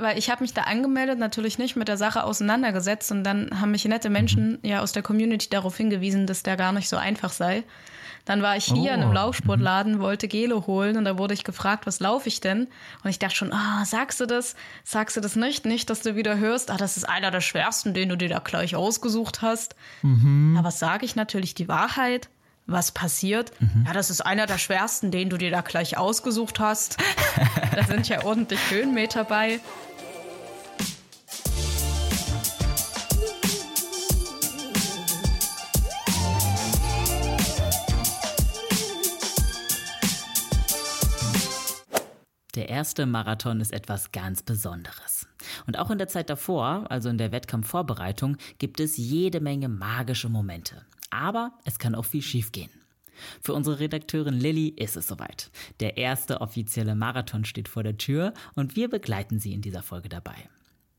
[0.00, 3.70] weil ich habe mich da angemeldet, natürlich nicht mit der Sache auseinandergesetzt und dann haben
[3.70, 4.68] mich nette Menschen mhm.
[4.68, 7.64] ja aus der Community darauf hingewiesen, dass der gar nicht so einfach sei.
[8.24, 8.94] Dann war ich hier oh.
[8.94, 10.00] in einem oh, Laufsportladen, mhm.
[10.00, 12.68] wollte Gelo holen und da wurde ich gefragt, was laufe ich denn?
[13.02, 14.54] Und ich dachte schon, ah, sagst du das?
[14.84, 15.64] Sagst du das nicht?
[15.64, 18.40] Nicht, dass du wieder hörst, ah, das ist einer der schwersten, den du dir da
[18.40, 19.76] gleich ausgesucht hast.
[20.02, 20.56] Mhm.
[20.58, 22.28] Aber sage ich natürlich die Wahrheit?
[22.68, 23.50] was passiert.
[23.60, 23.84] Mhm.
[23.86, 26.98] Ja, das ist einer der schwersten, den du dir da gleich ausgesucht hast.
[27.74, 29.58] da sind ja ordentlich Höhenmeter bei.
[42.58, 45.28] Der erste Marathon ist etwas ganz Besonderes.
[45.68, 50.28] Und auch in der Zeit davor, also in der Wettkampfvorbereitung, gibt es jede Menge magische
[50.28, 50.84] Momente.
[51.10, 52.70] Aber es kann auch viel schiefgehen.
[53.40, 55.52] Für unsere Redakteurin Lilly ist es soweit.
[55.78, 60.08] Der erste offizielle Marathon steht vor der Tür und wir begleiten sie in dieser Folge
[60.08, 60.34] dabei.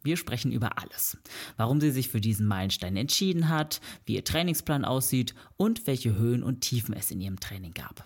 [0.01, 1.17] Wir sprechen über alles.
[1.57, 6.41] Warum sie sich für diesen Meilenstein entschieden hat, wie ihr Trainingsplan aussieht und welche Höhen
[6.41, 8.05] und Tiefen es in ihrem Training gab.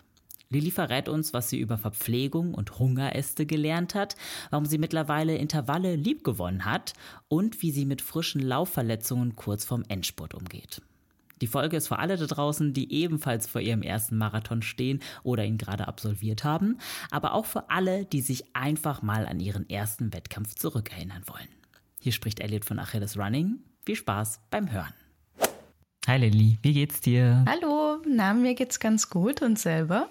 [0.49, 4.15] Lilly verrät uns, was sie über Verpflegung und Hungeräste gelernt hat,
[4.49, 6.93] warum sie mittlerweile Intervalle liebgewonnen hat
[7.27, 10.81] und wie sie mit frischen Laufverletzungen kurz vorm Endspurt umgeht.
[11.41, 15.43] Die Folge ist für alle da draußen, die ebenfalls vor ihrem ersten Marathon stehen oder
[15.43, 16.77] ihn gerade absolviert haben,
[17.11, 21.49] aber auch für alle, die sich einfach mal an ihren ersten Wettkampf zurückerinnern wollen.
[21.99, 23.59] Hier spricht Elliot von Achilles Running.
[23.85, 24.93] Viel Spaß beim Hören.
[26.07, 27.43] Hi Lilly, wie geht's dir?
[27.47, 30.09] Hallo, na, mir geht's ganz gut und selber?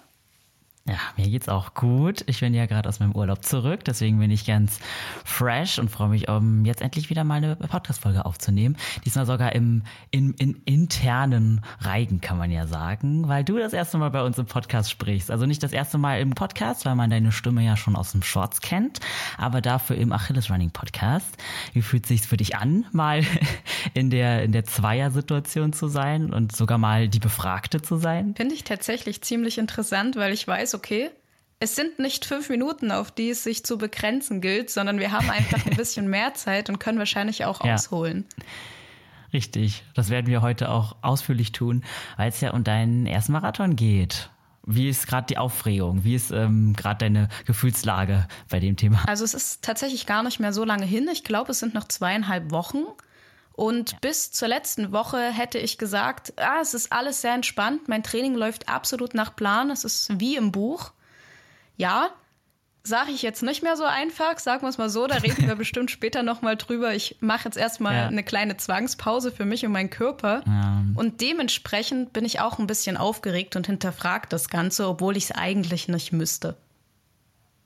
[0.85, 2.25] Ja, mir geht's auch gut.
[2.27, 4.81] Ich bin ja gerade aus meinem Urlaub zurück, deswegen bin ich ganz
[5.25, 8.77] fresh und freue mich, um jetzt endlich wieder mal eine Podcast-Folge aufzunehmen.
[9.05, 13.97] Diesmal sogar im, in, in internen Reigen, kann man ja sagen, weil du das erste
[13.97, 15.31] Mal bei uns im Podcast sprichst.
[15.31, 18.25] Also nicht das erste Mal im Podcast, weil man deine Stimme ja schon aus dem
[18.25, 18.99] Shorts kennt,
[19.39, 21.37] aber dafür im Achilles Running Podcast.
[21.75, 23.23] Wie fühlt sich's für dich an, mal
[23.95, 28.35] in der, in der Zweier-Situation zu sein und sogar mal die Befragte zu sein?
[28.35, 31.11] Finde ich tatsächlich ziemlich interessant, weil ich weiß, okay,
[31.61, 35.31] es sind nicht fünf Minuten, auf die es sich zu begrenzen gilt, sondern wir haben
[35.31, 37.75] einfach ein bisschen mehr Zeit und können wahrscheinlich auch ja.
[37.75, 38.27] ausholen.
[39.33, 41.85] Richtig, das werden wir heute auch ausführlich tun,
[42.17, 44.31] weil es ja um deinen ersten Marathon geht.
[44.65, 46.05] Wie ist gerade die Aufregung?
[46.05, 49.03] Wie ist ähm, gerade deine Gefühlslage bei dem Thema?
[49.07, 51.09] Also es ist tatsächlich gar nicht mehr so lange hin.
[51.13, 52.85] Ich glaube, es sind noch zweieinhalb Wochen.
[53.55, 53.99] Und ja.
[54.01, 58.35] bis zur letzten Woche hätte ich gesagt, ah, es ist alles sehr entspannt, mein Training
[58.35, 60.93] läuft absolut nach Plan, es ist wie im Buch.
[61.77, 62.11] Ja,
[62.85, 65.55] sage ich jetzt nicht mehr so einfach, sagen wir es mal so, da reden wir
[65.57, 66.95] bestimmt später nochmal drüber.
[66.95, 68.07] Ich mache jetzt erstmal ja.
[68.07, 70.43] eine kleine Zwangspause für mich und meinen Körper.
[70.47, 70.85] Ja.
[70.95, 75.33] Und dementsprechend bin ich auch ein bisschen aufgeregt und hinterfragt das Ganze, obwohl ich es
[75.33, 76.57] eigentlich nicht müsste.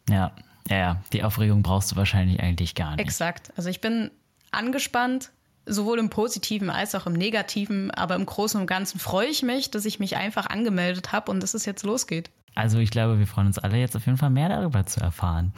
[0.08, 0.32] Ja,
[0.68, 3.00] ja, ja, die Aufregung brauchst du wahrscheinlich eigentlich gar nicht.
[3.00, 3.52] Exakt.
[3.56, 4.10] Also ich bin
[4.50, 5.30] angespannt,
[5.66, 7.90] sowohl im Positiven als auch im Negativen.
[7.90, 11.42] Aber im Großen und Ganzen freue ich mich, dass ich mich einfach angemeldet habe und
[11.42, 12.30] dass es jetzt losgeht.
[12.54, 15.52] Also ich glaube, wir freuen uns alle jetzt auf jeden Fall mehr darüber zu erfahren.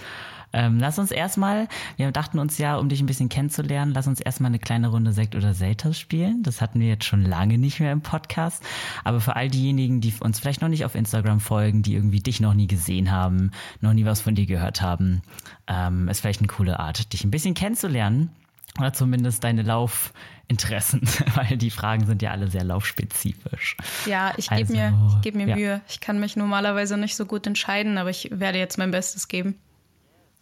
[0.53, 4.21] Ähm, lass uns erstmal, wir dachten uns ja, um dich ein bisschen kennenzulernen, lass uns
[4.21, 6.43] erstmal eine kleine Runde Sekt oder Selters spielen.
[6.43, 8.63] Das hatten wir jetzt schon lange nicht mehr im Podcast.
[9.05, 12.41] Aber für all diejenigen, die uns vielleicht noch nicht auf Instagram folgen, die irgendwie dich
[12.41, 15.23] noch nie gesehen haben, noch nie was von dir gehört haben,
[15.67, 18.31] ähm, ist vielleicht eine coole Art, dich ein bisschen kennenzulernen.
[18.79, 21.03] Oder zumindest deine Laufinteressen,
[21.35, 23.77] weil die Fragen sind ja alle sehr laufspezifisch.
[24.07, 25.57] Ja, ich gebe also, mir, geb mir ja.
[25.57, 25.81] Mühe.
[25.89, 29.57] Ich kann mich normalerweise nicht so gut entscheiden, aber ich werde jetzt mein Bestes geben.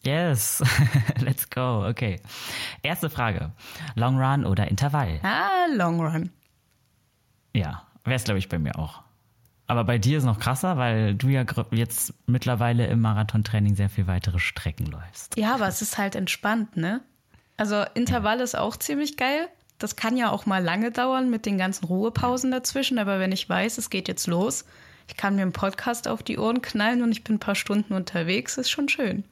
[0.02, 0.62] Yes,
[1.20, 1.86] let's go.
[1.88, 2.20] Okay.
[2.82, 3.52] Erste Frage.
[3.94, 5.18] Long Run oder Intervall?
[5.22, 6.30] Ah, Long Run.
[7.54, 9.03] Ja, wäre es, glaube ich, bei mir auch.
[9.66, 14.06] Aber bei dir ist noch krasser, weil du ja jetzt mittlerweile im Marathontraining sehr viel
[14.06, 15.36] weitere Strecken läufst.
[15.36, 17.00] Ja, aber es ist halt entspannt, ne?
[17.56, 19.49] Also Intervall ist auch ziemlich geil.
[19.78, 23.49] Das kann ja auch mal lange dauern mit den ganzen Ruhepausen dazwischen, aber wenn ich
[23.49, 24.65] weiß, es geht jetzt los,
[25.09, 27.93] ich kann mir einen Podcast auf die Ohren knallen und ich bin ein paar Stunden
[27.93, 29.25] unterwegs, ist schon schön.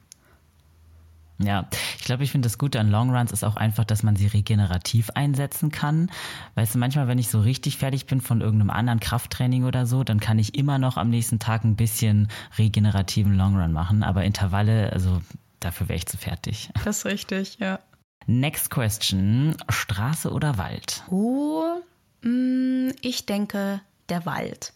[1.37, 4.27] Ja, ich glaube, ich finde das Gute an Longruns ist auch einfach, dass man sie
[4.27, 6.09] regenerativ einsetzen kann.
[6.53, 10.05] Weißt du, manchmal, wenn ich so richtig fertig bin von irgendeinem anderen Krafttraining oder so,
[10.05, 14.01] dann kann ich immer noch am nächsten Tag ein bisschen regenerativen Longrun machen.
[14.01, 15.21] Aber Intervalle, also
[15.59, 16.69] dafür wäre ich zu fertig.
[16.85, 17.79] Das ist richtig, ja.
[18.27, 19.55] Next question.
[19.69, 21.03] Straße oder Wald?
[21.09, 21.81] Oh,
[22.21, 24.73] mh, mm, ich denke der Wald.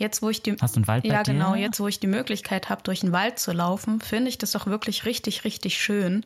[0.00, 1.34] Jetzt, wo ich die, Hast du einen Wald bei ja, dir?
[1.34, 4.52] genau, jetzt, wo ich die Möglichkeit habe, durch den Wald zu laufen, finde ich das
[4.52, 6.24] doch wirklich richtig, richtig schön.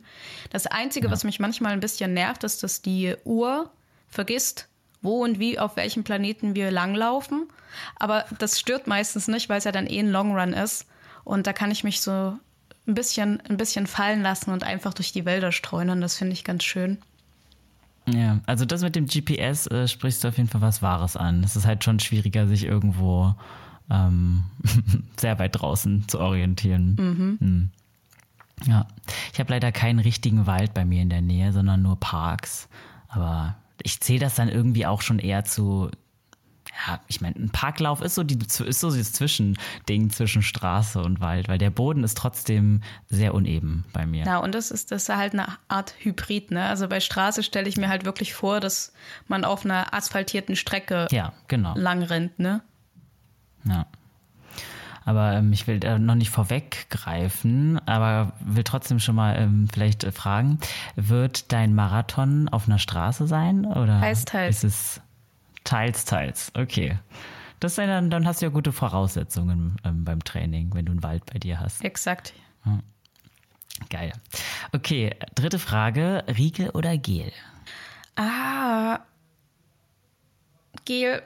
[0.49, 1.11] Das Einzige, ja.
[1.11, 3.69] was mich manchmal ein bisschen nervt, ist, dass die Uhr
[4.07, 4.69] vergisst,
[5.01, 7.49] wo und wie auf welchem Planeten wir langlaufen.
[7.97, 10.87] Aber das stört meistens nicht, weil es ja dann eh ein Long Run ist.
[11.25, 12.37] Und da kann ich mich so
[12.87, 16.01] ein bisschen, ein bisschen fallen lassen und einfach durch die Wälder streunern.
[16.01, 16.97] Das finde ich ganz schön.
[18.07, 21.43] Ja, also das mit dem GPS äh, sprichst du auf jeden Fall was Wahres an.
[21.43, 23.33] Es ist halt schon schwieriger, sich irgendwo
[23.89, 24.43] ähm,
[25.17, 26.95] sehr weit draußen zu orientieren.
[26.99, 27.37] Mhm.
[27.39, 27.69] Hm.
[28.67, 28.87] Ja,
[29.33, 32.69] ich habe leider keinen richtigen Wald bei mir in der Nähe, sondern nur Parks.
[33.09, 35.89] Aber ich zähle das dann irgendwie auch schon eher zu,
[36.87, 41.21] ja, ich meine, ein Parklauf ist so, die, ist so das Zwischending zwischen Straße und
[41.21, 44.25] Wald, weil der Boden ist trotzdem sehr uneben bei mir.
[44.25, 46.65] Ja, und das ist, das ist halt eine Art Hybrid, ne?
[46.65, 48.93] Also bei Straße stelle ich mir halt wirklich vor, dass
[49.27, 51.75] man auf einer asphaltierten Strecke ja, genau.
[51.75, 52.61] lang rennt, ne?
[53.63, 53.85] Ja.
[55.05, 60.03] Aber ähm, ich will äh, noch nicht vorweggreifen, aber will trotzdem schon mal ähm, vielleicht
[60.03, 60.59] äh, fragen,
[60.95, 63.65] wird dein Marathon auf einer Straße sein?
[63.65, 64.63] Oder teils, teils.
[64.63, 65.01] ist es
[65.65, 66.51] teils, teils?
[66.55, 66.97] Okay.
[67.59, 71.25] Das dann, dann hast du ja gute Voraussetzungen ähm, beim Training, wenn du einen Wald
[71.25, 71.83] bei dir hast.
[71.83, 72.33] Exakt.
[72.65, 72.79] Ja.
[73.89, 74.13] Geil.
[74.71, 77.31] Okay, dritte Frage: Riegel oder Gel?
[78.15, 78.99] Ah,
[80.85, 81.21] Gel.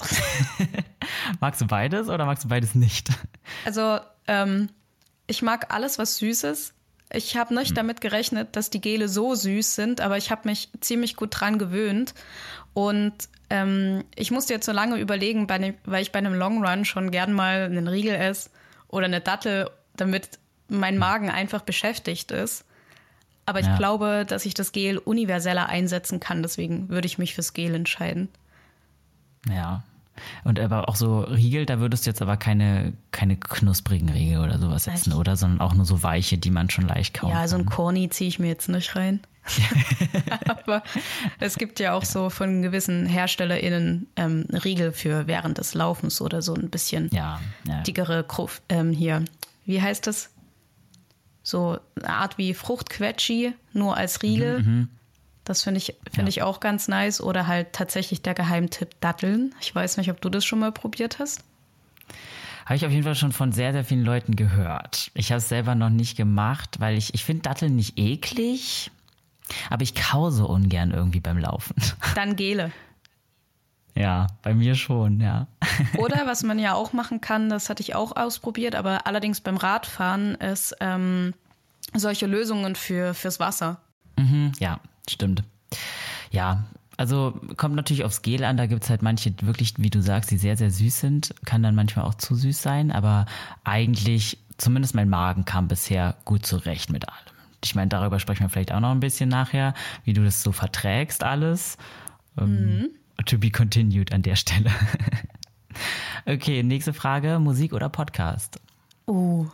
[1.40, 3.10] magst du beides oder magst du beides nicht?
[3.64, 4.70] Also, ähm,
[5.26, 6.74] ich mag alles, was süß ist.
[7.14, 7.74] Ich habe nicht hm.
[7.76, 11.58] damit gerechnet, dass die Gele so süß sind, aber ich habe mich ziemlich gut dran
[11.58, 12.14] gewöhnt.
[12.72, 13.14] Und
[13.50, 17.10] ähm, ich musste jetzt so lange überlegen, ne, weil ich bei einem Long Run schon
[17.10, 18.50] gern mal einen Riegel esse
[18.88, 20.38] oder eine Dattel, damit
[20.68, 22.64] mein Magen einfach beschäftigt ist.
[23.46, 23.76] Aber ich ja.
[23.76, 26.42] glaube, dass ich das Gel universeller einsetzen kann.
[26.42, 28.28] Deswegen würde ich mich fürs Gel entscheiden.
[29.48, 29.82] Ja,
[30.44, 34.58] und aber auch so Riegel, da würdest du jetzt aber keine, keine knusprigen Riegel oder
[34.58, 35.36] sowas essen, oder?
[35.36, 38.28] Sondern auch nur so weiche, die man schon leicht kauen Ja, so ein Corny ziehe
[38.28, 39.20] ich mir jetzt nicht rein.
[40.46, 40.82] aber
[41.38, 46.40] es gibt ja auch so von gewissen HerstellerInnen ähm, Riegel für während des Laufens oder
[46.40, 47.82] so ein bisschen ja, ja.
[47.82, 48.24] dickere
[48.70, 49.24] ähm, hier.
[49.66, 50.30] Wie heißt das?
[51.42, 54.62] So eine Art wie Fruchtquetschi, nur als Riegel.
[54.62, 54.88] Mhm, mhm.
[55.44, 56.28] Das finde ich, find ja.
[56.28, 57.20] ich auch ganz nice.
[57.20, 59.54] Oder halt tatsächlich der Geheimtipp Datteln.
[59.60, 61.44] Ich weiß nicht, ob du das schon mal probiert hast.
[62.64, 65.10] Habe ich auf jeden Fall schon von sehr, sehr vielen Leuten gehört.
[65.14, 68.90] Ich habe es selber noch nicht gemacht, weil ich, ich finde Datteln nicht eklig,
[69.68, 71.74] aber ich kau so ungern irgendwie beim Laufen.
[72.14, 72.72] Dann Gele.
[73.94, 75.46] Ja, bei mir schon, ja.
[75.98, 79.58] Oder was man ja auch machen kann, das hatte ich auch ausprobiert, aber allerdings beim
[79.58, 81.34] Radfahren ist ähm,
[81.92, 83.80] solche Lösungen für, fürs Wasser.
[84.16, 85.44] Mhm, ja, Stimmt.
[86.30, 86.64] Ja,
[86.96, 90.30] also kommt natürlich aufs Gel an, da gibt es halt manche wirklich, wie du sagst,
[90.30, 91.34] die sehr, sehr süß sind.
[91.44, 93.26] Kann dann manchmal auch zu süß sein, aber
[93.64, 97.18] eigentlich, zumindest mein Magen kam bisher gut zurecht mit allem.
[97.64, 99.74] Ich meine, darüber sprechen wir vielleicht auch noch ein bisschen nachher,
[100.04, 101.78] wie du das so verträgst alles.
[102.38, 102.90] Ähm, mhm.
[103.26, 104.70] To be continued an der Stelle.
[106.26, 108.60] okay, nächste Frage: Musik oder Podcast?
[109.06, 109.46] Oh.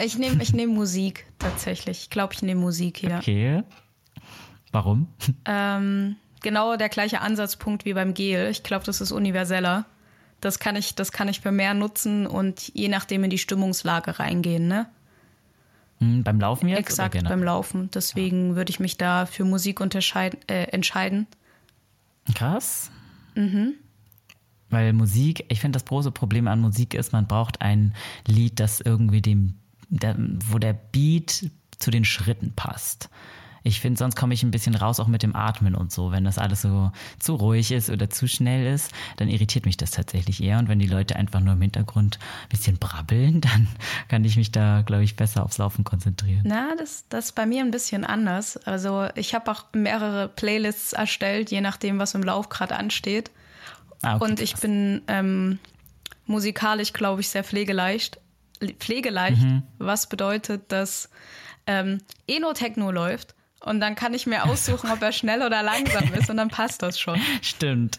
[0.00, 2.02] Ich nehme ich nehm Musik tatsächlich.
[2.02, 3.16] Ich glaube, ich nehme Musik hier.
[3.16, 3.62] Okay.
[4.72, 5.08] Warum?
[5.44, 8.48] Ähm, genau der gleiche Ansatzpunkt wie beim Gel.
[8.50, 9.86] Ich glaube, das ist universeller.
[10.40, 14.18] Das kann ich, das kann ich für mehr nutzen und je nachdem in die Stimmungslage
[14.18, 14.86] reingehen, ne?
[15.98, 16.78] Hm, beim Laufen jetzt?
[16.78, 17.90] Exakt, beim Laufen.
[17.92, 18.56] Deswegen ja.
[18.56, 21.26] würde ich mich da für Musik äh, entscheiden.
[22.34, 22.90] Krass.
[23.34, 23.74] Mhm.
[24.70, 27.94] Weil Musik, ich finde, das große Problem an Musik ist, man braucht ein
[28.26, 29.54] Lied, das irgendwie dem,
[29.88, 33.10] der, wo der Beat zu den Schritten passt.
[33.62, 36.12] Ich finde, sonst komme ich ein bisschen raus auch mit dem Atmen und so.
[36.12, 39.90] Wenn das alles so zu ruhig ist oder zu schnell ist, dann irritiert mich das
[39.90, 40.58] tatsächlich eher.
[40.58, 43.68] Und wenn die Leute einfach nur im Hintergrund ein bisschen brabbeln, dann
[44.08, 46.42] kann ich mich da, glaube ich, besser aufs Laufen konzentrieren.
[46.44, 48.56] Na, das, das ist bei mir ein bisschen anders.
[48.56, 53.30] Also ich habe auch mehrere Playlists erstellt, je nachdem, was im Lauf gerade ansteht.
[54.02, 54.60] Ah, okay, und ich krass.
[54.62, 55.58] bin ähm,
[56.26, 58.18] musikalisch, glaube ich, sehr pflegeleicht.
[58.78, 59.62] Pflegeleicht, mhm.
[59.78, 61.08] was bedeutet, dass
[61.66, 66.30] ähm, Eno-Techno läuft und dann kann ich mir aussuchen, ob er schnell oder langsam ist
[66.30, 67.20] und dann passt das schon.
[67.42, 67.98] Stimmt.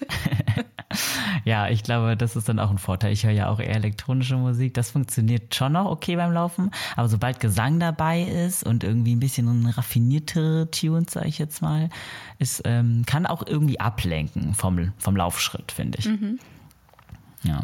[1.46, 3.14] ja, ich glaube, das ist dann auch ein Vorteil.
[3.14, 4.74] Ich höre ja auch eher elektronische Musik.
[4.74, 6.72] Das funktioniert schon noch okay beim Laufen.
[6.96, 11.90] Aber sobald Gesang dabei ist und irgendwie ein bisschen raffiniertere Tunes, sage ich jetzt mal,
[12.40, 16.08] ist, ähm, kann auch irgendwie ablenken vom, vom Laufschritt, finde ich.
[16.08, 16.40] Mhm.
[17.44, 17.62] Ja.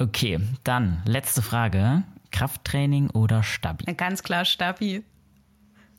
[0.00, 2.02] Okay, dann letzte Frage.
[2.30, 3.92] Krafttraining oder Stabi?
[3.94, 5.04] Ganz klar Stabi.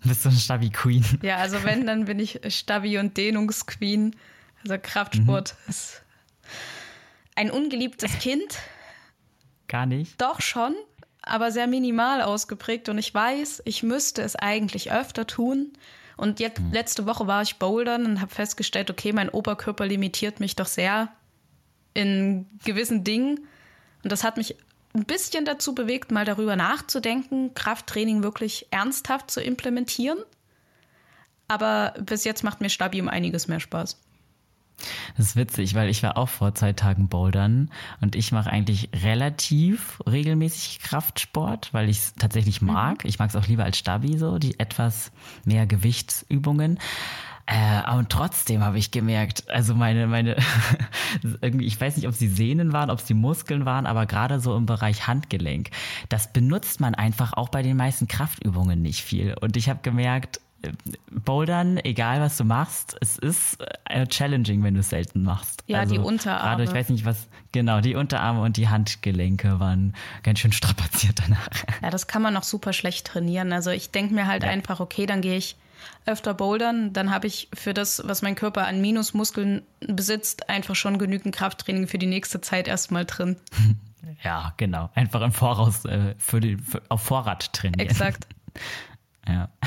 [0.03, 1.19] Bist du eine Stabi-Queen?
[1.21, 4.15] Ja, also wenn, dann bin ich Stabi- und Dehnungsqueen.
[4.63, 5.69] Also Kraftsport mhm.
[5.69, 6.01] ist
[7.35, 8.57] ein ungeliebtes Kind.
[9.67, 10.19] Gar nicht?
[10.19, 10.75] Doch schon,
[11.21, 12.89] aber sehr minimal ausgeprägt.
[12.89, 15.73] Und ich weiß, ich müsste es eigentlich öfter tun.
[16.17, 16.73] Und jetzt, mhm.
[16.73, 21.09] letzte Woche war ich bouldern und habe festgestellt, okay, mein Oberkörper limitiert mich doch sehr
[21.93, 23.47] in gewissen Dingen.
[24.03, 24.55] Und das hat mich
[24.93, 30.19] ein bisschen dazu bewegt, mal darüber nachzudenken, Krafttraining wirklich ernsthaft zu implementieren.
[31.47, 33.97] Aber bis jetzt macht mir Stabi um einiges mehr Spaß.
[35.17, 37.69] Das ist witzig, weil ich war auch vor zwei Tagen bouldern
[38.01, 43.03] und ich mache eigentlich relativ regelmäßig Kraftsport, weil ich es tatsächlich mag.
[43.03, 43.09] Mhm.
[43.09, 45.11] Ich mag es auch lieber als Stabi so, die etwas
[45.43, 46.79] mehr Gewichtsübungen.
[47.49, 50.35] Äh, und trotzdem habe ich gemerkt, also meine, meine,
[51.41, 54.55] irgendwie, ich weiß nicht, ob sie Sehnen waren, ob sie Muskeln waren, aber gerade so
[54.55, 55.71] im Bereich Handgelenk,
[56.09, 59.35] das benutzt man einfach auch bei den meisten Kraftübungen nicht viel.
[59.41, 60.41] Und ich habe gemerkt,
[61.09, 65.63] Bouldern, egal was du machst, es ist äh, challenging, wenn du es selten machst.
[65.65, 66.43] Ja, also die Unterarme.
[66.43, 71.15] Gerade, ich weiß nicht was, genau, die Unterarme und die Handgelenke waren ganz schön strapaziert
[71.25, 71.49] danach.
[71.81, 73.53] Ja, das kann man noch super schlecht trainieren.
[73.53, 74.49] Also ich denke mir halt ja.
[74.49, 75.55] einfach, okay, dann gehe ich
[76.05, 80.97] öfter bouldern, dann habe ich für das, was mein Körper an Minusmuskeln besitzt, einfach schon
[80.97, 83.37] genügend Krafttraining für die nächste Zeit erstmal drin.
[84.23, 84.89] Ja, genau.
[84.95, 87.87] Einfach im Voraus äh, für die, für, auf Vorrat trainieren.
[87.87, 88.27] Exakt.
[89.27, 89.49] Ja.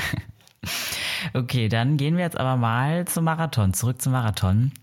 [1.33, 4.73] Okay, dann gehen wir jetzt aber mal zum Marathon, zurück zum Marathon.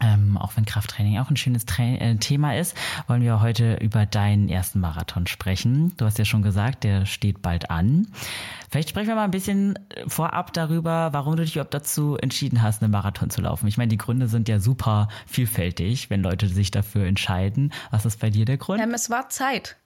[0.00, 2.76] Ähm, auch wenn Krafttraining auch ein schönes Tra äh, Thema ist,
[3.06, 5.96] wollen wir heute über deinen ersten Marathon sprechen.
[5.96, 8.08] Du hast ja schon gesagt, der steht bald an.
[8.70, 12.82] Vielleicht sprechen wir mal ein bisschen vorab darüber, warum du dich überhaupt dazu entschieden hast,
[12.82, 13.66] einen Marathon zu laufen.
[13.66, 17.72] Ich meine, die Gründe sind ja super vielfältig, wenn Leute sich dafür entscheiden.
[17.90, 18.80] Was ist bei dir der Grund?
[18.80, 19.76] Ähm, es war Zeit.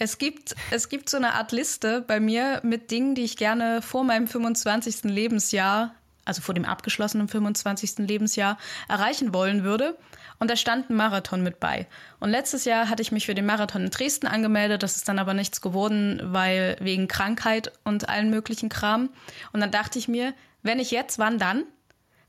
[0.00, 3.82] Es gibt, es gibt so eine Art Liste bei mir mit Dingen, die ich gerne
[3.82, 5.04] vor meinem 25.
[5.04, 5.92] Lebensjahr,
[6.28, 7.98] also vor dem abgeschlossenen 25.
[7.98, 8.58] Lebensjahr,
[8.88, 9.96] erreichen wollen würde.
[10.38, 11.86] Und da stand ein Marathon mit bei.
[12.20, 14.82] Und letztes Jahr hatte ich mich für den Marathon in Dresden angemeldet.
[14.82, 19.10] Das ist dann aber nichts geworden, weil wegen Krankheit und allen möglichen Kram.
[19.52, 21.64] Und dann dachte ich mir, wenn ich jetzt, wann dann?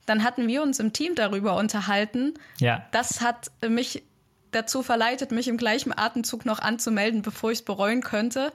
[0.05, 2.33] Dann hatten wir uns im Team darüber unterhalten.
[2.57, 2.87] Ja.
[2.91, 4.03] Das hat mich
[4.51, 8.51] dazu verleitet, mich im gleichen Atemzug noch anzumelden, bevor ich es bereuen könnte.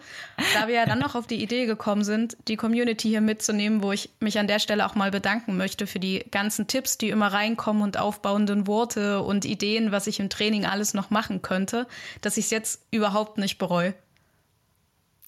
[0.55, 3.93] Da wir ja dann noch auf die Idee gekommen sind, die Community hier mitzunehmen, wo
[3.93, 7.29] ich mich an der Stelle auch mal bedanken möchte für die ganzen Tipps, die immer
[7.29, 11.87] reinkommen und aufbauenden Worte und Ideen, was ich im Training alles noch machen könnte,
[12.21, 13.95] dass ich es jetzt überhaupt nicht bereue.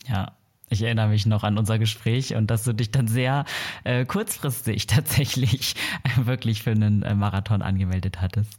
[0.09, 0.33] Ja,
[0.69, 3.45] ich erinnere mich noch an unser Gespräch und dass du dich dann sehr
[3.85, 8.53] äh, kurzfristig tatsächlich äh, wirklich für einen äh, Marathon angemeldet hattest.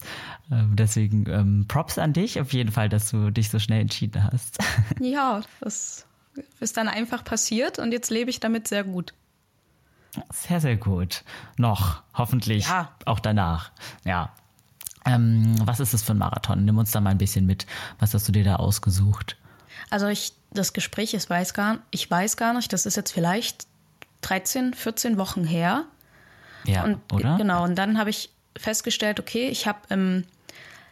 [0.52, 4.24] Ähm, deswegen ähm, Props an dich auf jeden Fall, dass du dich so schnell entschieden
[4.24, 4.58] hast.
[5.00, 6.06] Ja, das
[6.60, 9.14] ist dann einfach passiert und jetzt lebe ich damit sehr gut.
[10.32, 11.24] Sehr, sehr gut.
[11.58, 12.92] Noch, hoffentlich ja.
[13.06, 13.72] auch danach.
[14.06, 14.32] Ja.
[15.06, 16.66] Ähm, was ist das für ein Marathon?
[16.66, 17.66] Nimm uns da mal ein bisschen mit.
[18.00, 19.38] Was hast du dir da ausgesucht?
[19.90, 23.68] Also ich, das Gespräch, ich weiß gar, ich weiß gar nicht, das ist jetzt vielleicht
[24.22, 25.86] 13, 14 Wochen her.
[26.66, 27.38] Ja, und, oder?
[27.38, 30.26] Genau, und dann habe ich festgestellt, okay, ich habe im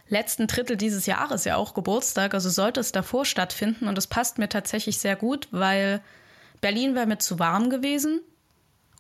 [0.08, 4.38] letzten Drittel dieses Jahres ja auch Geburtstag, also sollte es davor stattfinden und es passt
[4.38, 6.02] mir tatsächlich sehr gut, weil
[6.62, 8.22] Berlin wäre mir zu warm gewesen.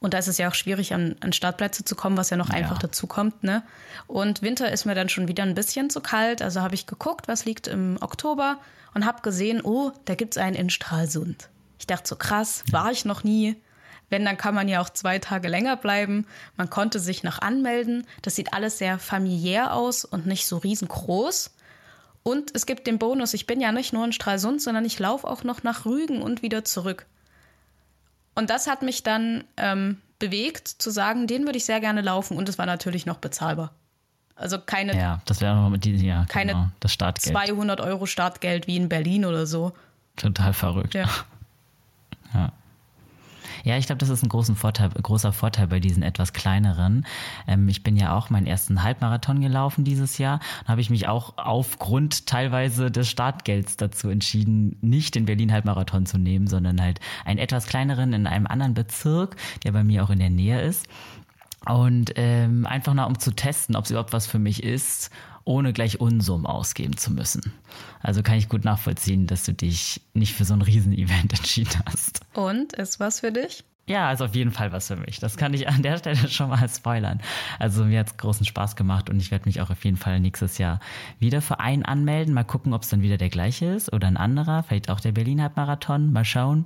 [0.05, 2.49] Und da ist es ja auch schwierig, an, an Startplätze zu kommen, was ja noch
[2.49, 2.53] ja.
[2.57, 3.43] einfach dazu kommt.
[3.43, 3.63] Ne?
[4.05, 6.43] Und Winter ist mir dann schon wieder ein bisschen zu kalt.
[6.43, 8.59] Also habe ich geguckt, was liegt im Oktober
[8.93, 11.49] und habe gesehen, oh, da gibt es einen in Stralsund.
[11.79, 13.55] Ich dachte so krass, war ich noch nie.
[14.11, 16.27] Wenn, dann kann man ja auch zwei Tage länger bleiben.
[16.55, 18.05] Man konnte sich noch anmelden.
[18.21, 21.49] Das sieht alles sehr familiär aus und nicht so riesengroß.
[22.21, 25.27] Und es gibt den Bonus, ich bin ja nicht nur in Stralsund, sondern ich laufe
[25.27, 27.07] auch noch nach Rügen und wieder zurück.
[28.35, 32.37] Und das hat mich dann ähm, bewegt, zu sagen, den würde ich sehr gerne laufen.
[32.37, 33.71] Und es war natürlich noch bezahlbar.
[34.35, 34.97] Also keine.
[34.97, 36.25] Ja, das wäre noch mit diesem Jahr.
[36.25, 37.33] Keine genau, das Startgeld.
[37.35, 39.71] 200 Euro Startgeld wie in Berlin oder so.
[40.17, 40.93] Total verrückt.
[40.93, 41.09] Ja.
[42.33, 42.51] ja.
[43.65, 47.03] Ja, ich glaube, das ist ein großen Vorteil, großer Vorteil bei diesen etwas kleineren.
[47.47, 50.39] Ähm, ich bin ja auch meinen ersten Halbmarathon gelaufen dieses Jahr.
[50.63, 56.05] Da habe ich mich auch aufgrund teilweise des Startgelds dazu entschieden, nicht den Berlin Halbmarathon
[56.05, 60.11] zu nehmen, sondern halt einen etwas kleineren in einem anderen Bezirk, der bei mir auch
[60.11, 60.85] in der Nähe ist.
[61.67, 65.09] Und ähm, einfach nur um zu testen, ob es überhaupt was für mich ist,
[65.45, 67.53] ohne gleich Unsummen ausgeben zu müssen.
[68.01, 72.21] Also kann ich gut nachvollziehen, dass du dich nicht für so ein Riesenevent entschieden hast.
[72.33, 73.63] Und ist was für dich?
[73.87, 75.19] Ja, ist auf jeden Fall was für mich.
[75.19, 77.21] Das kann ich an der Stelle schon mal spoilern.
[77.59, 80.19] Also mir hat es großen Spaß gemacht und ich werde mich auch auf jeden Fall
[80.19, 80.79] nächstes Jahr
[81.19, 82.33] wieder für einen anmelden.
[82.33, 84.63] Mal gucken, ob es dann wieder der gleiche ist oder ein anderer.
[84.63, 86.11] Vielleicht auch der Berlin Halbmarathon.
[86.11, 86.65] Mal schauen.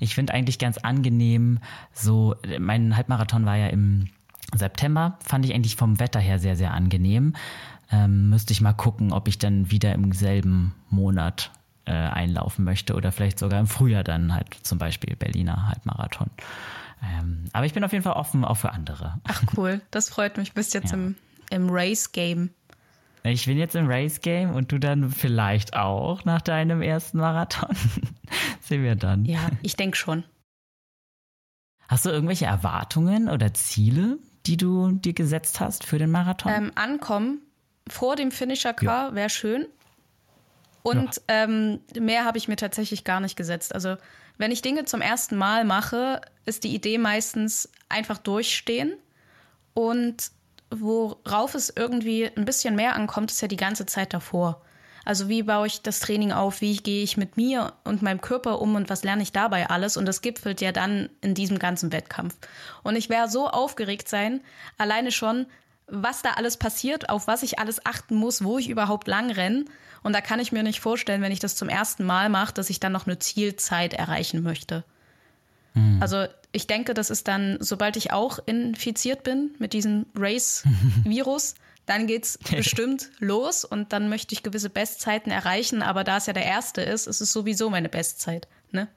[0.00, 1.58] Ich finde eigentlich ganz angenehm,
[1.92, 4.08] so, mein Halbmarathon war ja im
[4.54, 7.34] September fand ich eigentlich vom Wetter her sehr, sehr angenehm.
[7.90, 11.52] Ähm, müsste ich mal gucken, ob ich dann wieder im selben Monat
[11.84, 16.30] äh, einlaufen möchte oder vielleicht sogar im Frühjahr dann halt zum Beispiel Berliner Halbmarathon.
[17.02, 19.20] Ähm, aber ich bin auf jeden Fall offen auch für andere.
[19.24, 20.52] Ach cool, das freut mich.
[20.52, 20.98] Bist jetzt ja.
[20.98, 21.14] im,
[21.50, 22.50] im Race-Game.
[23.22, 27.74] Ich bin jetzt im Race Game und du dann vielleicht auch nach deinem ersten Marathon.
[28.60, 29.24] Sehen wir dann.
[29.24, 30.24] Ja, ich denke schon.
[31.88, 36.52] Hast du irgendwelche Erwartungen oder Ziele, die du dir gesetzt hast für den Marathon?
[36.52, 37.40] Ähm, ankommen
[37.88, 39.14] vor dem Finisher Car ja.
[39.14, 39.66] wäre schön.
[40.82, 41.44] Und ja.
[41.44, 43.74] ähm, mehr habe ich mir tatsächlich gar nicht gesetzt.
[43.74, 43.96] Also
[44.38, 48.94] wenn ich Dinge zum ersten Mal mache, ist die Idee meistens einfach durchstehen.
[49.74, 50.30] Und
[50.70, 54.62] worauf es irgendwie ein bisschen mehr ankommt, ist ja die ganze Zeit davor.
[55.04, 58.60] Also wie baue ich das Training auf, wie gehe ich mit mir und meinem Körper
[58.60, 59.96] um und was lerne ich dabei alles?
[59.96, 62.36] Und das gipfelt ja dann in diesem ganzen Wettkampf.
[62.82, 64.40] Und ich werde so aufgeregt sein,
[64.78, 65.46] alleine schon,
[65.88, 69.64] was da alles passiert, auf was ich alles achten muss, wo ich überhaupt lang renne.
[70.02, 72.70] Und da kann ich mir nicht vorstellen, wenn ich das zum ersten Mal mache, dass
[72.70, 74.84] ich dann noch eine Zielzeit erreichen möchte.
[75.74, 76.00] Mhm.
[76.00, 81.54] Also ich denke, das ist dann, sobald ich auch infiziert bin mit diesem Race-Virus,
[81.86, 85.82] dann geht's bestimmt los und dann möchte ich gewisse Bestzeiten erreichen.
[85.82, 88.48] Aber da es ja der erste ist, ist es sowieso meine Bestzeit.
[88.72, 88.88] Ne?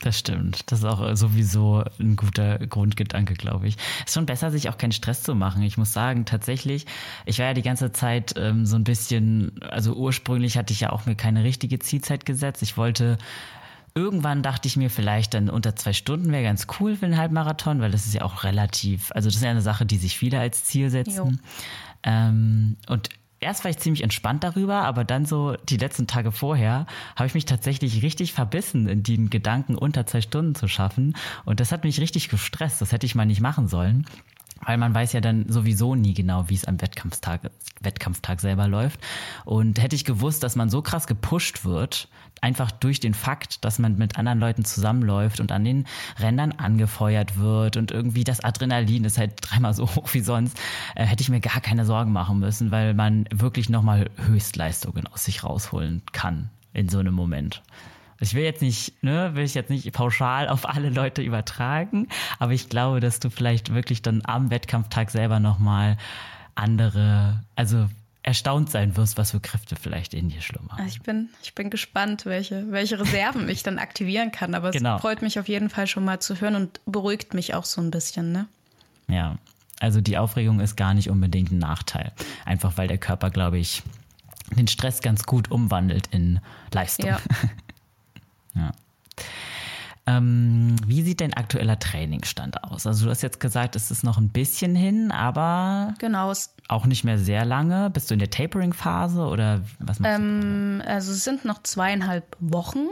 [0.00, 0.70] Das stimmt.
[0.70, 3.76] Das ist auch sowieso ein guter Grundgedanke, glaube ich.
[4.00, 5.62] Es ist schon besser, sich auch keinen Stress zu machen.
[5.62, 6.84] Ich muss sagen, tatsächlich,
[7.24, 10.90] ich war ja die ganze Zeit ähm, so ein bisschen, also ursprünglich hatte ich ja
[10.90, 12.62] auch mir keine richtige Zielzeit gesetzt.
[12.62, 13.16] Ich wollte
[13.94, 17.80] irgendwann dachte ich mir vielleicht dann unter zwei Stunden wäre ganz cool für einen Halbmarathon,
[17.80, 20.38] weil das ist ja auch relativ, also das ist ja eine Sache, die sich viele
[20.38, 21.40] als Ziel setzen.
[22.02, 23.08] Ähm, und
[23.40, 27.34] erst war ich ziemlich entspannt darüber, aber dann so die letzten Tage vorher habe ich
[27.34, 31.16] mich tatsächlich richtig verbissen, in den Gedanken unter zwei Stunden zu schaffen.
[31.44, 32.80] Und das hat mich richtig gestresst.
[32.80, 34.06] Das hätte ich mal nicht machen sollen.
[34.64, 37.50] Weil man weiß ja dann sowieso nie genau, wie es am Wettkampftag,
[37.80, 39.00] Wettkampftag selber läuft.
[39.44, 42.08] Und hätte ich gewusst, dass man so krass gepusht wird,
[42.40, 45.86] einfach durch den Fakt, dass man mit anderen Leuten zusammenläuft und an den
[46.18, 50.58] Rändern angefeuert wird und irgendwie das Adrenalin ist halt dreimal so hoch wie sonst,
[50.94, 55.24] äh, hätte ich mir gar keine Sorgen machen müssen, weil man wirklich nochmal Höchstleistungen aus
[55.24, 57.62] sich rausholen kann in so einem Moment.
[58.18, 62.52] Ich will jetzt nicht, ne, will ich jetzt nicht pauschal auf alle Leute übertragen, aber
[62.52, 65.98] ich glaube, dass du vielleicht wirklich dann am Wettkampftag selber nochmal
[66.54, 67.88] andere, also
[68.26, 70.84] erstaunt sein wirst, was für Kräfte vielleicht in dir schlummern.
[70.88, 74.54] Ich bin, ich bin gespannt, welche, welche Reserven ich dann aktivieren kann.
[74.54, 74.96] Aber genau.
[74.96, 77.80] es freut mich auf jeden Fall schon mal zu hören und beruhigt mich auch so
[77.80, 78.48] ein bisschen, ne?
[79.06, 79.38] Ja.
[79.78, 82.12] Also die Aufregung ist gar nicht unbedingt ein Nachteil.
[82.44, 83.84] Einfach weil der Körper, glaube ich,
[84.50, 86.40] den Stress ganz gut umwandelt in
[86.72, 87.06] Leistung.
[87.06, 87.20] Ja.
[88.56, 88.72] ja.
[90.08, 92.86] Ähm, wie sieht dein aktueller Trainingsstand aus?
[92.86, 96.32] Also du hast jetzt gesagt, es ist noch ein bisschen hin, aber genau.
[96.68, 97.90] auch nicht mehr sehr lange.
[97.90, 100.88] Bist du in der Tapering-Phase oder was machst ähm, du?
[100.88, 102.86] Also es sind noch zweieinhalb Wochen.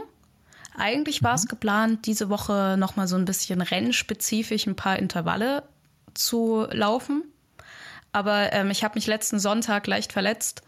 [0.77, 1.35] Eigentlich war mhm.
[1.35, 5.63] es geplant, diese Woche noch mal so ein bisschen rennspezifisch ein paar Intervalle
[6.13, 7.23] zu laufen.
[8.11, 10.63] Aber ähm, ich habe mich letzten Sonntag leicht verletzt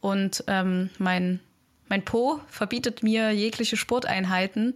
[0.00, 1.40] und ähm, mein,
[1.88, 4.74] mein Po verbietet mir jegliche Sporteinheiten.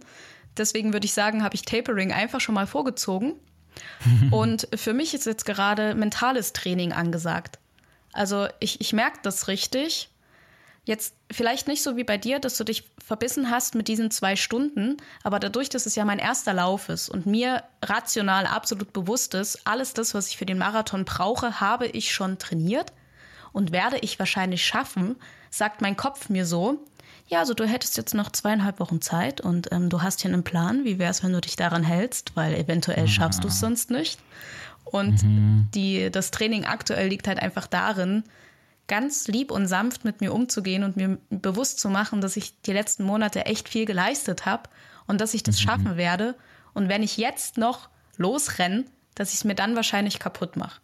[0.57, 3.33] Deswegen würde ich sagen, habe ich Tapering einfach schon mal vorgezogen.
[4.31, 7.59] Und für mich ist jetzt gerade mentales Training angesagt.
[8.11, 10.09] Also ich, ich merke das richtig.
[10.85, 14.35] Jetzt vielleicht nicht so wie bei dir, dass du dich verbissen hast mit diesen zwei
[14.35, 19.33] Stunden, aber dadurch, dass es ja mein erster Lauf ist und mir rational absolut bewusst
[19.33, 22.91] ist, alles das, was ich für den Marathon brauche, habe ich schon trainiert
[23.53, 25.15] und werde ich wahrscheinlich schaffen,
[25.49, 26.83] sagt mein Kopf mir so,
[27.27, 30.43] ja, also du hättest jetzt noch zweieinhalb Wochen Zeit und ähm, du hast hier einen
[30.43, 30.83] Plan.
[30.83, 32.35] Wie wäre es, wenn du dich daran hältst?
[32.35, 34.19] Weil eventuell schaffst du es sonst nicht.
[34.83, 35.67] Und mhm.
[35.73, 38.23] die, das Training aktuell liegt halt einfach darin,
[38.87, 42.73] ganz lieb und sanft mit mir umzugehen und mir bewusst zu machen, dass ich die
[42.73, 44.69] letzten Monate echt viel geleistet habe
[45.07, 45.61] und dass ich das mhm.
[45.61, 46.35] schaffen werde.
[46.73, 50.81] Und wenn ich jetzt noch losrenne, dass ich es mir dann wahrscheinlich kaputt mache.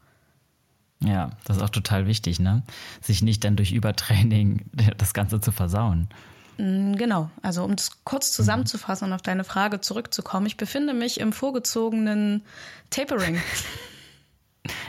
[1.03, 2.63] Ja, das ist auch total wichtig, ne?
[3.01, 4.65] Sich nicht dann durch Übertraining
[4.97, 6.09] das Ganze zu versauen.
[6.57, 11.19] Mm, genau, also um das kurz zusammenzufassen und auf deine Frage zurückzukommen, ich befinde mich
[11.19, 12.43] im vorgezogenen
[12.89, 13.41] Tapering.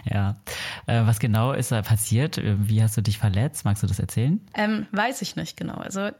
[0.04, 0.36] Ja,
[0.86, 2.40] äh, was genau ist da passiert?
[2.42, 3.64] Wie hast du dich verletzt?
[3.64, 4.40] Magst du das erzählen?
[4.54, 5.74] Ähm, weiß ich nicht genau.
[5.74, 6.10] Also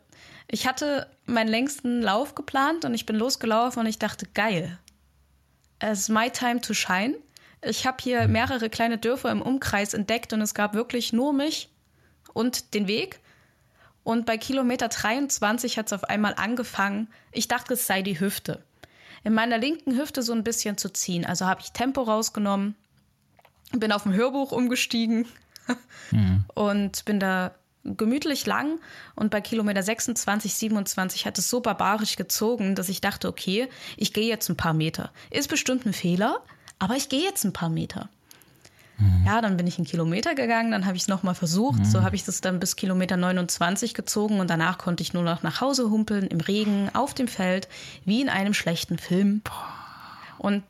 [0.49, 4.79] ich hatte meinen längsten Lauf geplant und ich bin losgelaufen und ich dachte, geil,
[5.83, 7.17] it's my time to shine.
[7.63, 8.33] Ich habe hier mhm.
[8.33, 11.69] mehrere kleine Dörfer im Umkreis entdeckt und es gab wirklich nur mich
[12.33, 13.21] und den Weg.
[14.03, 17.09] Und bei Kilometer 23 hat es auf einmal angefangen.
[17.33, 18.65] Ich dachte, es sei die Hüfte.
[19.23, 21.27] In meiner linken Hüfte so ein bisschen zu ziehen.
[21.27, 22.75] Also habe ich Tempo rausgenommen,
[23.73, 25.27] bin auf ein Hörbuch umgestiegen
[26.11, 26.45] mhm.
[26.55, 28.79] und bin da gemütlich lang
[29.15, 34.13] und bei Kilometer 26, 27 hat es so barbarisch gezogen, dass ich dachte, okay, ich
[34.13, 35.13] gehe jetzt ein paar Meter.
[35.31, 36.43] Ist bestimmt ein Fehler,
[36.81, 38.09] aber ich gehe jetzt ein paar Meter.
[38.99, 39.25] Mhm.
[39.25, 41.81] Ja, dann bin ich einen Kilometer gegangen, dann habe ich es nochmal versucht.
[41.81, 41.85] Mhm.
[41.85, 45.43] So habe ich das dann bis Kilometer 29 gezogen und danach konnte ich nur noch
[45.43, 47.69] nach Hause humpeln, im Regen, auf dem Feld,
[48.05, 49.43] wie in einem schlechten Film.
[50.39, 50.65] Und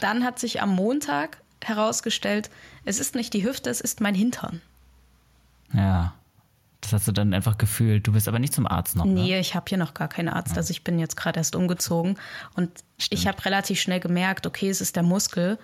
[0.00, 2.50] dann hat sich am Montag herausgestellt,
[2.84, 4.60] es ist nicht die Hüfte, es ist mein Hintern.
[5.72, 6.12] Ja.
[6.84, 8.06] Das hast du dann einfach gefühlt.
[8.06, 9.06] Du bist aber nicht zum Arzt noch.
[9.06, 9.38] Nee, ne?
[9.38, 10.56] ich habe hier noch gar keinen Arzt.
[10.56, 12.18] Also ich bin jetzt gerade erst umgezogen.
[12.54, 13.20] Und Stimmt.
[13.20, 15.58] ich habe relativ schnell gemerkt, okay, es ist der Muskel.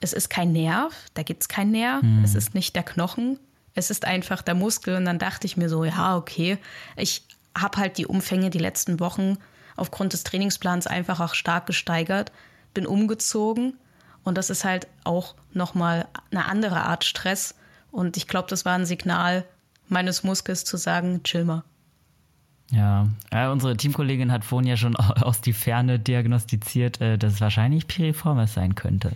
[0.00, 2.02] Es ist kein Nerv, da gibt es keinen Nerv.
[2.02, 2.22] Hm.
[2.22, 3.38] Es ist nicht der Knochen.
[3.74, 4.96] Es ist einfach der Muskel.
[4.96, 6.58] Und dann dachte ich mir so, ja, okay.
[6.96, 7.24] Ich
[7.56, 9.38] habe halt die Umfänge die letzten Wochen
[9.76, 12.32] aufgrund des Trainingsplans einfach auch stark gesteigert.
[12.74, 13.78] Bin umgezogen.
[14.24, 17.54] Und das ist halt auch nochmal eine andere Art Stress.
[17.90, 19.46] Und ich glaube, das war ein Signal,
[19.88, 21.64] meines Muskels zu sagen, chill mal.
[22.72, 27.40] Ja, äh, unsere Teamkollegin hat vorhin ja schon aus die Ferne diagnostiziert, äh, dass es
[27.40, 29.12] wahrscheinlich Piriformis sein könnte.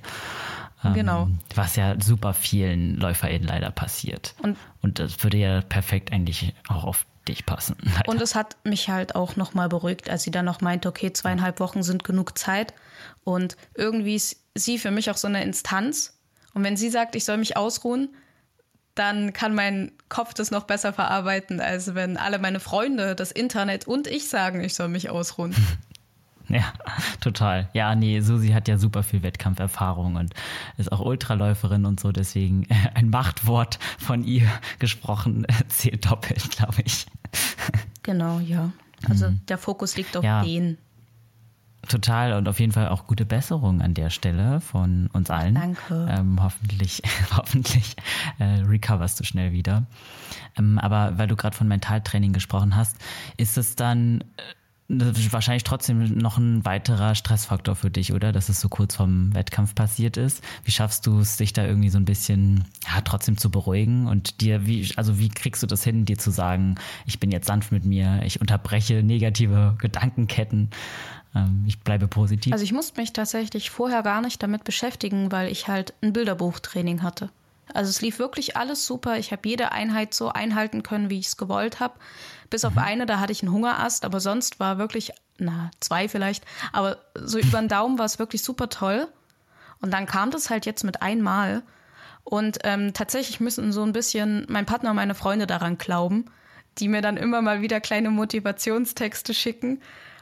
[0.84, 1.28] Ähm, genau.
[1.54, 4.34] Was ja super vielen LäuferInnen leider passiert.
[4.42, 7.76] Und, und das würde ja perfekt eigentlich auch auf dich passen.
[7.82, 8.08] Leider.
[8.08, 11.60] Und es hat mich halt auch nochmal beruhigt, als sie dann noch meinte, okay, zweieinhalb
[11.60, 12.72] Wochen sind genug Zeit.
[13.24, 16.18] Und irgendwie ist sie für mich auch so eine Instanz.
[16.54, 18.08] Und wenn sie sagt, ich soll mich ausruhen,
[19.00, 23.86] dann kann mein Kopf das noch besser verarbeiten, als wenn alle meine Freunde, das Internet
[23.86, 25.54] und ich sagen, ich soll mich ausruhen.
[26.52, 26.64] Ja,
[27.20, 27.68] total.
[27.74, 30.34] Ja, nee, Susi hat ja super viel Wettkampferfahrung und
[30.78, 34.48] ist auch Ultraläuferin und so, deswegen ein Machtwort von ihr
[34.80, 37.06] gesprochen zählt doppelt, glaube ich.
[38.02, 38.72] Genau, ja.
[39.08, 39.40] Also mhm.
[39.46, 40.42] der Fokus liegt auf ja.
[40.42, 40.76] den.
[41.88, 45.54] Total und auf jeden Fall auch gute Besserung an der Stelle von uns allen.
[45.54, 46.06] Danke.
[46.10, 47.02] Ähm, hoffentlich
[47.36, 47.96] hoffentlich
[48.38, 49.86] äh, recoverst du schnell wieder.
[50.56, 52.96] Ähm, aber weil du gerade von Mentaltraining gesprochen hast,
[53.38, 54.42] ist es dann äh,
[55.30, 58.32] wahrscheinlich trotzdem noch ein weiterer Stressfaktor für dich, oder?
[58.32, 60.42] Dass es so kurz vorm Wettkampf passiert ist.
[60.64, 64.40] Wie schaffst du es, dich da irgendwie so ein bisschen ja, trotzdem zu beruhigen und
[64.40, 66.74] dir, wie, also wie kriegst du das hin, dir zu sagen,
[67.06, 70.70] ich bin jetzt sanft mit mir, ich unterbreche negative Gedankenketten
[71.66, 72.52] ich bleibe positiv.
[72.52, 77.02] Also ich musste mich tatsächlich vorher gar nicht damit beschäftigen, weil ich halt ein Bilderbuchtraining
[77.02, 77.30] hatte.
[77.72, 79.16] Also es lief wirklich alles super.
[79.16, 81.94] Ich habe jede Einheit so einhalten können, wie ich es gewollt habe.
[82.48, 82.80] Bis auf mhm.
[82.80, 87.38] eine, da hatte ich einen Hungerast, aber sonst war wirklich, na, zwei vielleicht, aber so
[87.38, 89.06] über den Daumen war es wirklich super toll.
[89.80, 91.62] Und dann kam das halt jetzt mit einmal.
[92.24, 96.26] Und ähm, tatsächlich müssen so ein bisschen mein Partner und meine Freunde daran glauben,
[96.78, 99.80] die mir dann immer mal wieder kleine Motivationstexte schicken.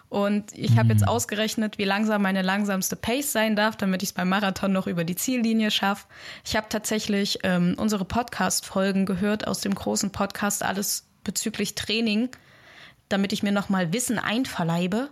[0.09, 1.09] Und ich habe jetzt mhm.
[1.09, 5.05] ausgerechnet, wie langsam meine langsamste Pace sein darf, damit ich es beim Marathon noch über
[5.05, 6.07] die Ziellinie schaffe.
[6.45, 12.31] Ich habe tatsächlich ähm, unsere Podcast-Folgen gehört aus dem großen Podcast, alles bezüglich Training,
[13.11, 15.11] damit ich mir nochmal Wissen einverleibe,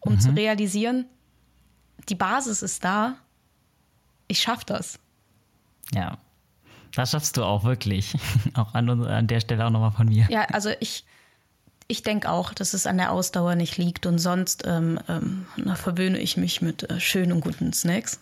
[0.00, 0.20] um mhm.
[0.20, 1.06] zu realisieren,
[2.08, 3.16] die Basis ist da.
[4.26, 4.98] Ich schaffe das.
[5.94, 6.18] Ja,
[6.94, 8.14] das schaffst du auch wirklich.
[8.54, 10.26] auch an, an der Stelle auch nochmal von mir.
[10.30, 11.04] Ja, also ich,
[11.88, 15.74] ich denke auch, dass es an der Ausdauer nicht liegt und sonst ähm, ähm, na,
[15.74, 18.20] verwöhne ich mich mit äh, schönen und guten Snacks.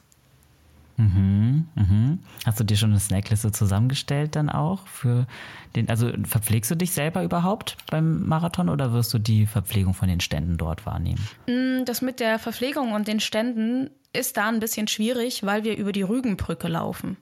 [0.99, 2.19] Mhm, mhm.
[2.47, 5.27] Hast du dir schon eine Snackliste zusammengestellt dann auch für
[5.75, 10.09] den, also verpflegst du dich selber überhaupt beim Marathon oder wirst du die Verpflegung von
[10.09, 11.23] den Ständen dort wahrnehmen?
[11.47, 15.77] Mm, das mit der Verpflegung und den Ständen ist da ein bisschen schwierig, weil wir
[15.77, 17.19] über die Rügenbrücke laufen.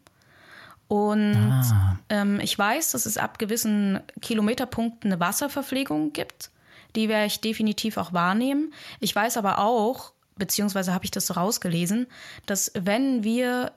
[0.88, 1.98] Und ah.
[2.08, 6.50] ähm, ich weiß, dass es ab gewissen Kilometerpunkten eine Wasserverpflegung gibt.
[6.94, 8.72] Die werde ich definitiv auch wahrnehmen.
[9.00, 12.06] Ich weiß aber auch, beziehungsweise habe ich das so rausgelesen,
[12.46, 13.72] dass wenn wir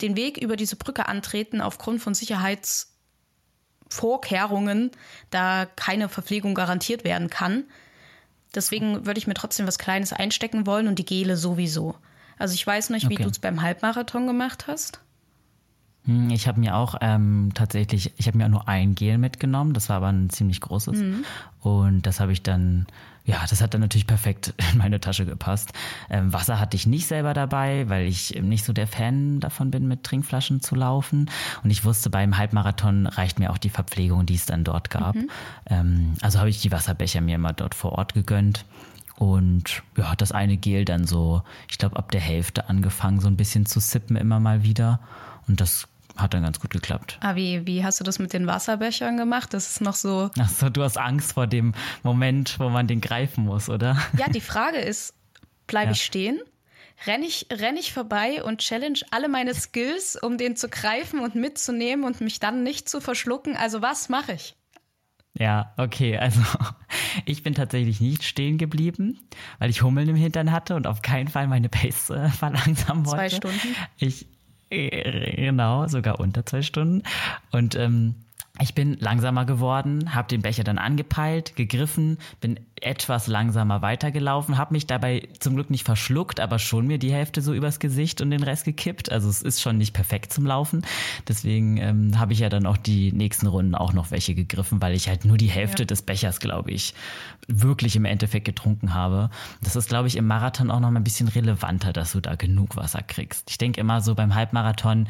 [0.00, 4.90] den Weg über diese Brücke antreten, aufgrund von Sicherheitsvorkehrungen,
[5.30, 7.64] da keine Verpflegung garantiert werden kann.
[8.54, 11.96] Deswegen würde ich mir trotzdem was Kleines einstecken wollen und die Gele sowieso.
[12.38, 13.24] Also ich weiß nicht, wie okay.
[13.24, 15.00] du es beim Halbmarathon gemacht hast.
[16.06, 19.74] Hm, ich habe mir auch ähm, tatsächlich, ich habe mir auch nur ein Gel mitgenommen,
[19.74, 20.98] das war aber ein ziemlich großes.
[20.98, 21.24] Mhm.
[21.60, 22.86] Und das habe ich dann,
[23.24, 25.72] ja, das hat dann natürlich perfekt in meine Tasche gepasst.
[26.08, 29.88] Ähm, Wasser hatte ich nicht selber dabei, weil ich nicht so der Fan davon bin,
[29.88, 31.30] mit Trinkflaschen zu laufen.
[31.62, 35.14] Und ich wusste, beim Halbmarathon reicht mir auch die Verpflegung, die es dann dort gab.
[35.16, 35.30] Mhm.
[35.66, 38.64] Ähm, also habe ich die Wasserbecher mir immer dort vor Ort gegönnt.
[39.16, 43.36] Und ja, das eine Gel dann so, ich glaube, ab der Hälfte angefangen, so ein
[43.36, 44.98] bisschen zu sippen immer mal wieder.
[45.46, 47.18] Und das hat dann ganz gut geklappt.
[47.20, 49.54] Ah, wie, wie hast du das mit den Wasserbechern gemacht?
[49.54, 50.30] Das ist noch so.
[50.38, 53.96] Achso, du hast Angst vor dem Moment, wo man den greifen muss, oder?
[54.18, 55.14] Ja, die Frage ist,
[55.66, 55.92] bleibe ja.
[55.92, 56.40] ich stehen?
[57.06, 61.34] Renne ich, renn ich vorbei und challenge alle meine Skills, um den zu greifen und
[61.34, 63.56] mitzunehmen und mich dann nicht zu verschlucken?
[63.56, 64.54] Also was mache ich?
[65.32, 66.40] Ja, okay, also
[67.24, 69.18] ich bin tatsächlich nicht stehen geblieben,
[69.58, 73.16] weil ich Hummeln im Hintern hatte und auf keinen Fall meine Pace äh, verlangsamen wollte.
[73.16, 73.76] Zwei Stunden?
[73.96, 74.26] Ich,
[74.70, 77.02] Genau, sogar unter zwei Stunden.
[77.50, 78.14] Und ähm,
[78.60, 84.74] ich bin langsamer geworden, habe den Becher dann angepeilt, gegriffen, bin etwas langsamer weitergelaufen, habe
[84.74, 88.30] mich dabei zum Glück nicht verschluckt, aber schon mir die Hälfte so übers Gesicht und
[88.30, 89.10] den Rest gekippt.
[89.10, 90.84] Also es ist schon nicht perfekt zum Laufen.
[91.26, 94.94] Deswegen ähm, habe ich ja dann auch die nächsten Runden auch noch welche gegriffen, weil
[94.94, 95.86] ich halt nur die Hälfte ja.
[95.86, 96.94] des Bechers, glaube ich,
[97.48, 99.30] wirklich im Endeffekt getrunken habe.
[99.62, 102.34] Das ist, glaube ich, im Marathon auch noch mal ein bisschen relevanter, dass du da
[102.34, 103.50] genug Wasser kriegst.
[103.50, 105.08] Ich denke immer so beim Halbmarathon,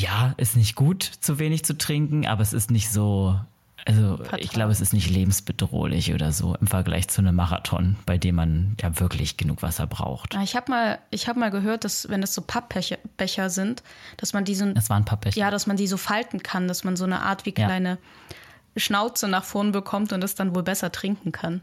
[0.00, 3.38] ja, ist nicht gut, zu wenig zu trinken, aber es ist nicht so,
[3.86, 4.42] also Vertrauen.
[4.42, 8.34] ich glaube, es ist nicht lebensbedrohlich oder so im Vergleich zu einem Marathon, bei dem
[8.36, 10.34] man ja wirklich genug Wasser braucht.
[10.42, 13.82] Ich habe mal, ich mal gehört, dass wenn es so Pappbecher Becher sind,
[14.16, 15.38] dass man die so, das waren Pappbecher.
[15.38, 18.80] Ja, dass man die so falten kann, dass man so eine Art wie kleine ja.
[18.80, 21.62] Schnauze nach vorn bekommt und das dann wohl besser trinken kann.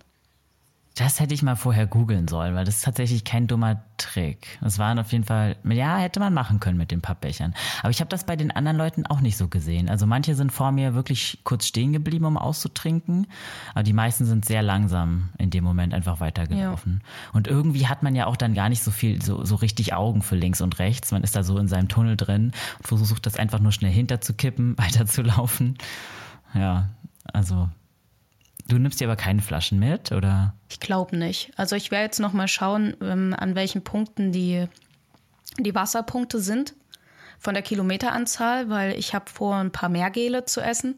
[0.98, 4.58] Das hätte ich mal vorher googeln sollen, weil das ist tatsächlich kein dummer Trick.
[4.62, 7.54] Das waren auf jeden Fall, ja, hätte man machen können mit den Pappbechern.
[7.82, 9.90] Aber ich habe das bei den anderen Leuten auch nicht so gesehen.
[9.90, 13.28] Also manche sind vor mir wirklich kurz stehen geblieben, um auszutrinken,
[13.76, 17.02] aber die meisten sind sehr langsam in dem Moment einfach weitergelaufen.
[17.04, 17.32] Ja.
[17.34, 20.24] Und irgendwie hat man ja auch dann gar nicht so viel, so, so richtig Augen
[20.24, 21.12] für links und rechts.
[21.12, 24.76] Man ist da so in seinem Tunnel drin und versucht das einfach nur schnell hinterzukippen,
[24.80, 25.78] weiterzulaufen.
[26.56, 26.90] Ja,
[27.34, 27.70] also
[28.68, 30.54] Du nimmst dir aber keine Flaschen mit, oder?
[30.70, 31.52] Ich glaube nicht.
[31.56, 34.68] Also ich werde jetzt noch mal schauen, ähm, an welchen Punkten die,
[35.58, 36.74] die Wasserpunkte sind
[37.40, 40.96] von der Kilometeranzahl, weil ich habe vor, ein paar mehr Gele zu essen.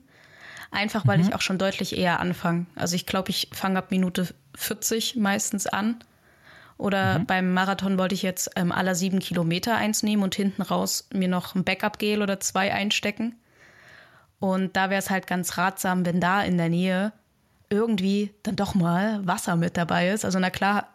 [0.72, 1.28] Einfach, weil mhm.
[1.28, 2.66] ich auch schon deutlich eher anfange.
[2.76, 6.00] Also ich glaube, ich fange ab Minute 40 meistens an.
[6.78, 7.26] Oder mhm.
[7.26, 11.28] beim Marathon wollte ich jetzt ähm, aller sieben Kilometer eins nehmen und hinten raus mir
[11.28, 13.36] noch ein Backup-Gel oder zwei einstecken.
[14.40, 17.12] Und da wäre es halt ganz ratsam, wenn da in der Nähe
[17.70, 20.26] irgendwie dann doch mal Wasser mit dabei ist.
[20.26, 20.88] Also na klar,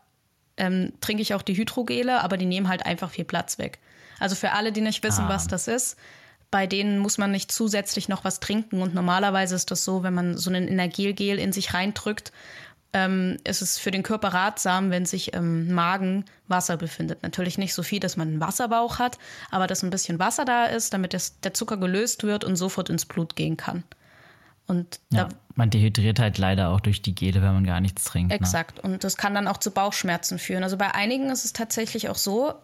[0.57, 3.79] ähm, trinke ich auch die Hydrogele, aber die nehmen halt einfach viel Platz weg.
[4.19, 5.29] Also für alle, die nicht wissen, ah.
[5.29, 5.97] was das ist,
[6.51, 8.81] bei denen muss man nicht zusätzlich noch was trinken.
[8.81, 12.33] Und normalerweise ist das so, wenn man so ein Energiegel in sich reindrückt,
[12.93, 17.25] ähm, ist es für den Körper ratsam, wenn sich im Magen Wasser befindet.
[17.25, 19.19] Natürlich nicht so viel, dass man einen Wasserbauch hat,
[19.51, 22.89] aber dass ein bisschen Wasser da ist, damit das, der Zucker gelöst wird und sofort
[22.89, 23.83] ins Blut gehen kann.
[24.67, 28.31] Und ja, man dehydriert halt leider auch durch die Gele, wenn man gar nichts trinkt.
[28.31, 28.37] Ne?
[28.37, 28.83] Exakt.
[28.83, 28.83] Ne?
[28.91, 30.63] Und das kann dann auch zu Bauchschmerzen führen.
[30.63, 32.55] Also bei einigen ist es tatsächlich auch so,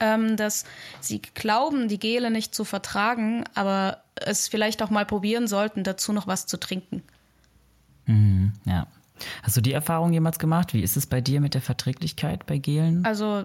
[0.00, 0.64] ähm, dass
[1.00, 6.12] sie glauben, die Gele nicht zu vertragen, aber es vielleicht auch mal probieren sollten, dazu
[6.12, 7.02] noch was zu trinken.
[8.06, 8.86] Mhm, ja.
[9.42, 10.74] Hast du die Erfahrung jemals gemacht?
[10.74, 13.04] Wie ist es bei dir mit der Verträglichkeit bei Gelen?
[13.04, 13.44] Also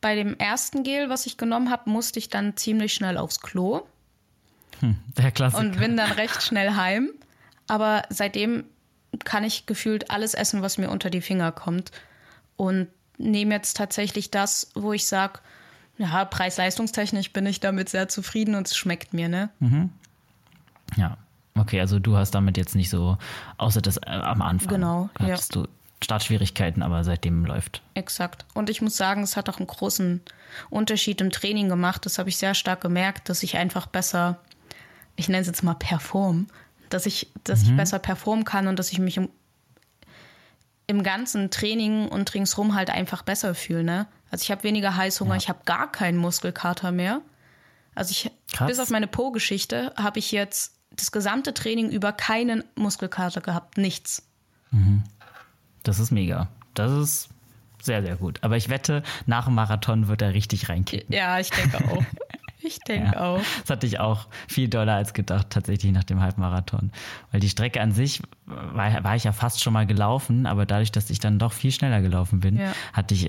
[0.00, 3.82] bei dem ersten Gel, was ich genommen habe, musste ich dann ziemlich schnell aufs Klo.
[4.82, 5.62] Hm, der Klassiker.
[5.62, 7.10] Und bin dann recht schnell heim.
[7.68, 8.64] Aber seitdem
[9.24, 11.92] kann ich gefühlt alles essen, was mir unter die Finger kommt.
[12.56, 15.40] Und nehme jetzt tatsächlich das, wo ich sage,
[15.98, 19.50] ja, preis-leistungstechnisch bin ich damit sehr zufrieden und es schmeckt mir, ne?
[19.60, 19.90] Mhm.
[20.96, 21.16] Ja,
[21.54, 23.18] okay, also du hast damit jetzt nicht so,
[23.58, 24.68] außer das äh, am Anfang.
[24.68, 25.62] Genau, hattest ja.
[25.62, 25.68] du
[26.02, 27.82] Startschwierigkeiten, aber seitdem läuft.
[27.94, 28.44] Exakt.
[28.54, 30.20] Und ich muss sagen, es hat auch einen großen
[30.70, 32.04] Unterschied im Training gemacht.
[32.04, 34.38] Das habe ich sehr stark gemerkt, dass ich einfach besser
[35.16, 36.46] ich nenne es jetzt mal perform,
[36.88, 37.70] dass ich, dass mhm.
[37.70, 39.28] ich besser performen kann und dass ich mich im,
[40.86, 43.84] im ganzen Training und ringsrum halt einfach besser fühle.
[43.84, 44.06] Ne?
[44.30, 45.38] Also ich habe weniger Heißhunger, ja.
[45.38, 47.20] ich habe gar keinen Muskelkater mehr.
[47.94, 48.68] Also ich, Krass.
[48.68, 54.26] bis auf meine Po-Geschichte, habe ich jetzt das gesamte Training über keinen Muskelkater gehabt, nichts.
[54.70, 55.04] Mhm.
[55.82, 56.48] Das ist mega.
[56.74, 57.28] Das ist
[57.82, 58.38] sehr, sehr gut.
[58.42, 61.14] Aber ich wette, nach dem Marathon wird er richtig reinkicken.
[61.14, 62.02] Ja, ich denke auch.
[62.62, 63.40] Ich denke ja, auch.
[63.62, 66.92] Das hatte ich auch viel doller als gedacht, tatsächlich nach dem Halbmarathon.
[67.30, 70.92] Weil die Strecke an sich war, war ich ja fast schon mal gelaufen, aber dadurch,
[70.92, 72.72] dass ich dann doch viel schneller gelaufen bin, ja.
[72.92, 73.28] hatte ich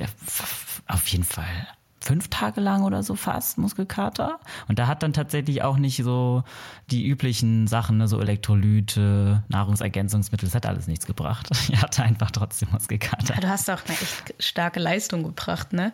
[0.87, 1.67] auf jeden Fall
[2.03, 4.39] fünf Tage lang oder so fast Muskelkater.
[4.67, 6.43] Und da hat dann tatsächlich auch nicht so
[6.91, 11.49] die üblichen Sachen, ne, so Elektrolyte, Nahrungsergänzungsmittel, das hat alles nichts gebracht.
[11.73, 13.35] Ich hatte einfach trotzdem Muskelkater.
[13.35, 15.93] Ja, du hast auch eine echt starke Leistung gebracht, ne?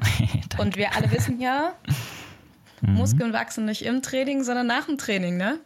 [0.58, 1.72] Und wir alle wissen ja,
[2.80, 2.94] Mhm.
[2.94, 5.58] Muskeln wachsen nicht im Training, sondern nach dem Training, ne?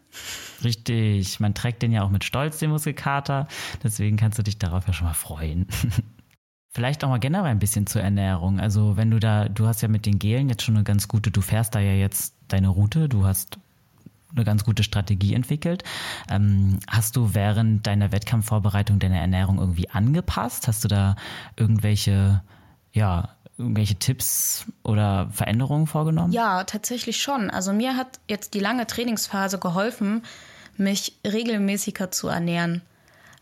[0.62, 1.40] Richtig.
[1.40, 3.48] Man trägt den ja auch mit Stolz, den Muskelkater.
[3.82, 5.66] Deswegen kannst du dich darauf ja schon mal freuen.
[6.74, 8.58] Vielleicht auch mal generell ein bisschen zur Ernährung.
[8.58, 11.30] Also, wenn du da, du hast ja mit den Gelen jetzt schon eine ganz gute,
[11.30, 13.58] du fährst da ja jetzt deine Route, du hast
[14.34, 15.84] eine ganz gute Strategie entwickelt.
[16.28, 20.66] Ähm, hast du während deiner Wettkampfvorbereitung deine Ernährung irgendwie angepasst?
[20.66, 21.14] Hast du da
[21.56, 22.42] irgendwelche,
[22.92, 26.32] ja, irgendwelche Tipps oder Veränderungen vorgenommen?
[26.32, 27.50] Ja, tatsächlich schon.
[27.50, 30.22] Also mir hat jetzt die lange Trainingsphase geholfen,
[30.76, 32.82] mich regelmäßiger zu ernähren.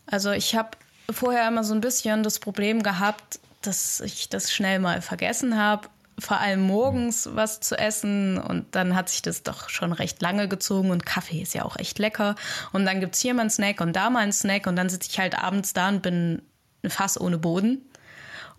[0.07, 0.70] Also ich habe
[1.11, 5.88] vorher immer so ein bisschen das Problem gehabt, dass ich das schnell mal vergessen habe.
[6.18, 10.46] vor allem morgens was zu essen und dann hat sich das doch schon recht lange
[10.46, 12.35] gezogen und Kaffee ist ja auch echt lecker
[12.72, 14.90] und dann gibt es hier mal einen Snack und da mal einen Snack und dann
[14.90, 16.42] sitze ich halt abends da und bin
[16.85, 17.81] ein Fass ohne Boden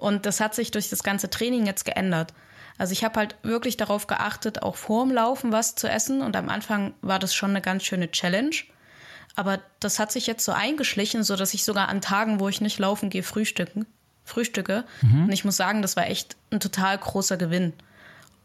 [0.04, 2.34] und das hat sich durch das ganze Training jetzt geändert.
[2.78, 6.50] Also ich habe halt wirklich darauf geachtet, auch vorm Laufen was zu essen und am
[6.50, 8.54] Anfang war das schon eine ganz schöne Challenge.
[9.38, 12.60] Aber das hat sich jetzt so eingeschlichen, so dass ich sogar an Tagen, wo ich
[12.60, 13.86] nicht laufen gehe, frühstücken,
[14.26, 14.84] frühstücke.
[15.02, 15.24] Mhm.
[15.24, 17.72] Und ich muss sagen, das war echt ein total großer Gewinn.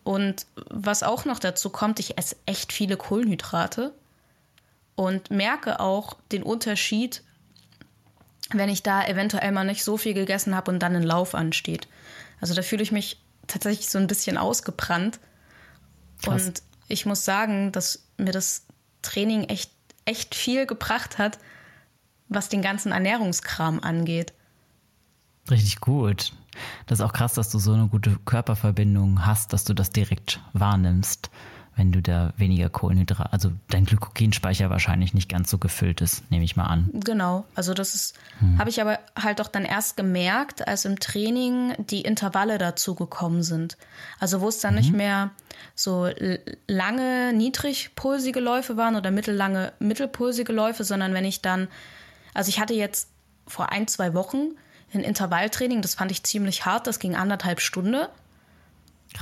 [0.05, 3.93] Und was auch noch dazu kommt, ich esse echt viele Kohlenhydrate
[4.95, 7.25] und merke auch den Unterschied,
[8.53, 11.89] wenn ich da eventuell mal nicht so viel gegessen habe und dann ein Lauf ansteht.
[12.41, 15.19] Also da fühle ich mich tatsächlich so ein bisschen ausgebrannt.
[16.23, 16.47] Krass.
[16.47, 18.65] Und ich muss sagen, dass mir das
[19.03, 19.71] Training echt,
[20.05, 21.39] echt viel gebracht hat,
[22.29, 24.33] was den ganzen Ernährungskram angeht.
[25.51, 26.33] Richtig gut.
[26.87, 30.41] Das ist auch krass, dass du so eine gute Körperverbindung hast, dass du das direkt
[30.53, 31.31] wahrnimmst
[31.79, 36.45] wenn du da weniger Kohlenhydrate, also dein Glykogenspeicher wahrscheinlich nicht ganz so gefüllt ist, nehme
[36.45, 36.91] ich mal an.
[36.93, 38.59] Genau, also das ist, hm.
[38.59, 43.45] habe ich aber halt auch dann erst gemerkt, als im Training die Intervalle dazu gekommen
[43.45, 43.79] sind.
[44.19, 44.81] Also wo es dann mhm.
[44.81, 45.31] nicht mehr
[45.77, 46.09] so
[46.67, 51.69] lange niedrigpulsige Läufe waren oder mittellange mittelpulsige Läufe, sondern wenn ich dann,
[52.35, 53.09] also ich hatte jetzt
[53.47, 54.57] vor ein, zwei Wochen
[54.93, 58.07] ein Intervalltraining, das fand ich ziemlich hart, das ging anderthalb Stunden.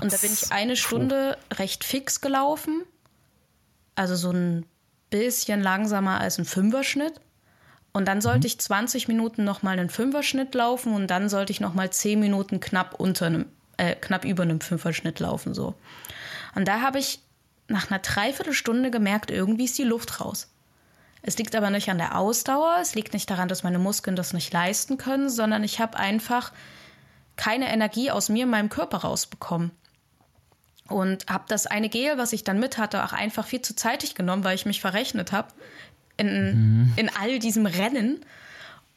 [0.00, 2.82] Und da bin ich eine Stunde recht fix gelaufen.
[3.94, 4.66] Also so ein
[5.10, 7.20] bisschen langsamer als ein Fünferschnitt.
[7.92, 8.46] Und dann sollte mhm.
[8.46, 12.94] ich 20 Minuten nochmal einen Fünferschnitt laufen und dann sollte ich nochmal 10 Minuten knapp
[13.00, 13.46] unter einem,
[13.78, 15.54] äh, knapp über einem Fünferschnitt laufen.
[15.54, 15.74] So.
[16.54, 17.20] Und da habe ich
[17.68, 20.52] nach einer Dreiviertelstunde gemerkt, irgendwie ist die Luft raus.
[21.22, 24.32] Es liegt aber nicht an der Ausdauer, es liegt nicht daran, dass meine Muskeln das
[24.32, 26.52] nicht leisten können, sondern ich habe einfach
[27.36, 29.70] keine Energie aus mir, meinem Körper rausbekommen.
[30.88, 34.14] Und habe das eine Gel, was ich dann mit hatte, auch einfach viel zu zeitig
[34.14, 35.48] genommen, weil ich mich verrechnet habe
[36.16, 36.92] in, mhm.
[36.96, 38.24] in all diesem Rennen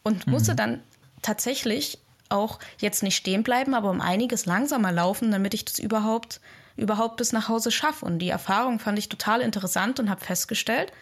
[0.04, 0.34] und mhm.
[0.34, 0.82] musste dann
[1.22, 1.98] tatsächlich
[2.30, 6.40] auch jetzt nicht stehen bleiben, aber um einiges langsamer laufen, damit ich das überhaupt
[6.80, 8.06] überhaupt bis nach Hause schaffe.
[8.06, 10.94] Und die Erfahrung fand ich total interessant und habe festgestellt,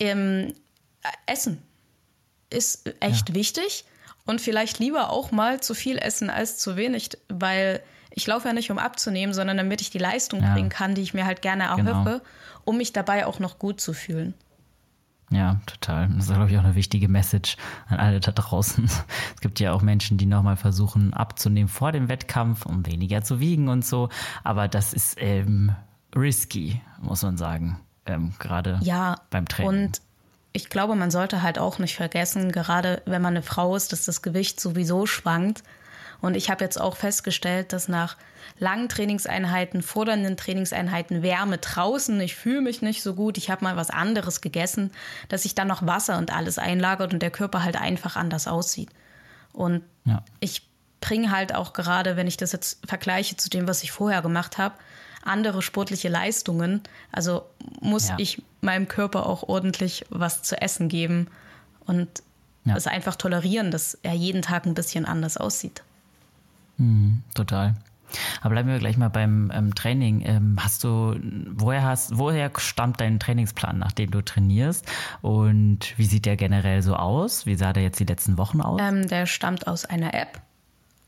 [0.00, 0.52] ähm,
[1.26, 1.62] Essen
[2.50, 3.34] ist echt ja.
[3.34, 3.84] wichtig
[4.26, 8.54] und vielleicht lieber auch mal zu viel essen als zu wenig, weil ich laufe ja
[8.54, 10.52] nicht, um abzunehmen, sondern damit ich die Leistung ja.
[10.52, 12.20] bringen kann, die ich mir halt gerne erhoffe, genau.
[12.64, 14.34] um mich dabei auch noch gut zu fühlen.
[15.30, 16.08] Ja, total.
[16.08, 17.56] Das ist, glaube ich, auch eine wichtige Message
[17.88, 18.84] an alle da draußen.
[19.34, 23.40] Es gibt ja auch Menschen, die nochmal versuchen abzunehmen vor dem Wettkampf, um weniger zu
[23.40, 24.08] wiegen und so.
[24.44, 25.74] Aber das ist ähm,
[26.14, 27.80] risky, muss man sagen.
[28.06, 29.86] Ähm, gerade ja, beim Training.
[29.86, 30.00] Und
[30.56, 34.06] ich glaube, man sollte halt auch nicht vergessen, gerade wenn man eine Frau ist, dass
[34.06, 35.62] das Gewicht sowieso schwankt.
[36.22, 38.16] Und ich habe jetzt auch festgestellt, dass nach
[38.58, 43.76] langen Trainingseinheiten, fordernden Trainingseinheiten, Wärme draußen, ich fühle mich nicht so gut, ich habe mal
[43.76, 44.92] was anderes gegessen,
[45.28, 48.88] dass sich dann noch Wasser und alles einlagert und der Körper halt einfach anders aussieht.
[49.52, 50.24] Und ja.
[50.40, 50.66] ich
[51.02, 54.56] bringe halt auch gerade, wenn ich das jetzt vergleiche zu dem, was ich vorher gemacht
[54.56, 54.74] habe,
[55.26, 56.82] andere sportliche Leistungen.
[57.12, 57.44] Also
[57.80, 58.16] muss ja.
[58.18, 61.28] ich meinem Körper auch ordentlich was zu essen geben
[61.86, 62.08] und
[62.64, 62.76] ja.
[62.76, 65.82] es einfach tolerieren, dass er jeden Tag ein bisschen anders aussieht.
[66.78, 67.74] Mhm, total.
[68.40, 70.22] Aber bleiben wir gleich mal beim ähm, Training.
[70.24, 71.16] Ähm, hast du,
[71.54, 74.86] woher hast, woher stammt dein Trainingsplan, nachdem du trainierst?
[75.22, 77.46] Und wie sieht der generell so aus?
[77.46, 78.80] Wie sah der jetzt die letzten Wochen aus?
[78.80, 80.40] Ähm, der stammt aus einer App.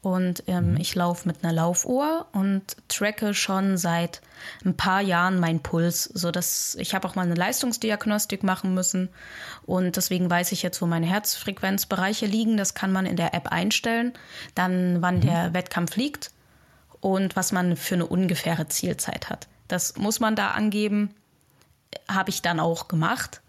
[0.00, 0.76] Und ähm, mhm.
[0.76, 4.20] ich laufe mit einer Laufuhr und tracke schon seit
[4.64, 9.08] ein paar Jahren meinen Puls, so dass ich habe auch mal eine Leistungsdiagnostik machen müssen
[9.66, 12.56] und deswegen weiß ich jetzt, wo meine Herzfrequenzbereiche liegen.
[12.56, 14.12] Das kann man in der App einstellen,
[14.54, 15.22] dann wann mhm.
[15.22, 16.30] der Wettkampf liegt
[17.00, 19.48] und was man für eine ungefähre Zielzeit hat.
[19.66, 21.10] Das muss man da angeben,
[22.08, 23.42] habe ich dann auch gemacht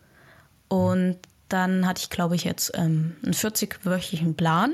[0.68, 4.74] und dann hatte ich, glaube ich, jetzt ähm, einen 40-wöchigen Plan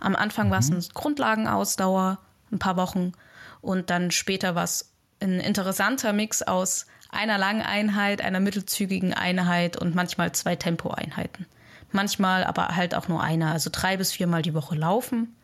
[0.00, 0.50] am Anfang mhm.
[0.52, 2.18] war es eine Grundlagenausdauer,
[2.52, 3.12] ein paar Wochen.
[3.60, 9.76] Und dann später war es ein interessanter Mix aus einer langen Einheit, einer mittelzügigen Einheit
[9.76, 11.46] und manchmal zwei Tempoeinheiten.
[11.92, 15.34] Manchmal aber halt auch nur einer, also drei bis viermal die Woche laufen.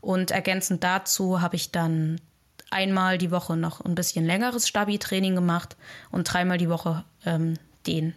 [0.00, 2.20] Und ergänzend dazu habe ich dann
[2.70, 5.76] einmal die Woche noch ein bisschen längeres Stabi-Training gemacht
[6.10, 7.54] und dreimal die Woche ähm,
[7.86, 8.14] den.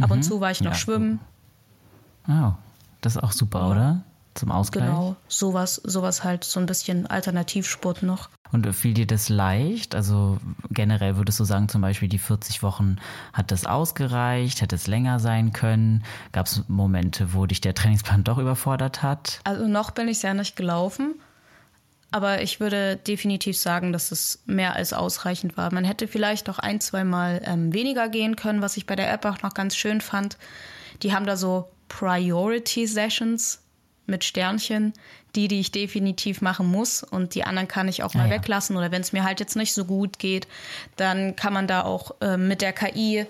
[0.00, 0.12] Ab mhm.
[0.12, 0.78] und zu war ich noch ja.
[0.78, 1.20] schwimmen.
[2.28, 2.52] Oh,
[3.00, 3.70] das ist auch super, ja.
[3.70, 4.04] oder?
[4.38, 4.86] Zum Ausgleich?
[4.86, 8.30] Genau, sowas, sowas halt, so ein bisschen Alternativsport noch.
[8.50, 9.94] Und fiel dir das leicht?
[9.94, 10.38] Also
[10.70, 12.96] generell würdest du sagen, zum Beispiel die 40 Wochen
[13.32, 16.04] hat das ausgereicht, hätte es länger sein können?
[16.32, 19.40] Gab es Momente, wo dich der Trainingsplan doch überfordert hat?
[19.44, 21.16] Also noch bin ich ja nicht gelaufen,
[22.10, 25.72] aber ich würde definitiv sagen, dass es mehr als ausreichend war.
[25.72, 29.12] Man hätte vielleicht auch ein, zwei Mal ähm, weniger gehen können, was ich bei der
[29.12, 30.38] App auch noch ganz schön fand.
[31.02, 33.62] Die haben da so Priority Sessions
[34.08, 34.92] mit Sternchen,
[35.34, 38.30] die, die ich definitiv machen muss und die anderen kann ich auch mal ah, ja.
[38.32, 40.48] weglassen oder wenn es mir halt jetzt nicht so gut geht,
[40.96, 43.26] dann kann man da auch äh, mit der KI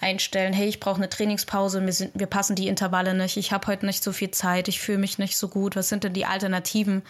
[0.00, 3.66] einstellen, hey, ich brauche eine Trainingspause, wir, sind, wir passen die Intervalle nicht, ich habe
[3.68, 6.26] heute nicht so viel Zeit, ich fühle mich nicht so gut, was sind denn die
[6.26, 7.02] Alternativen,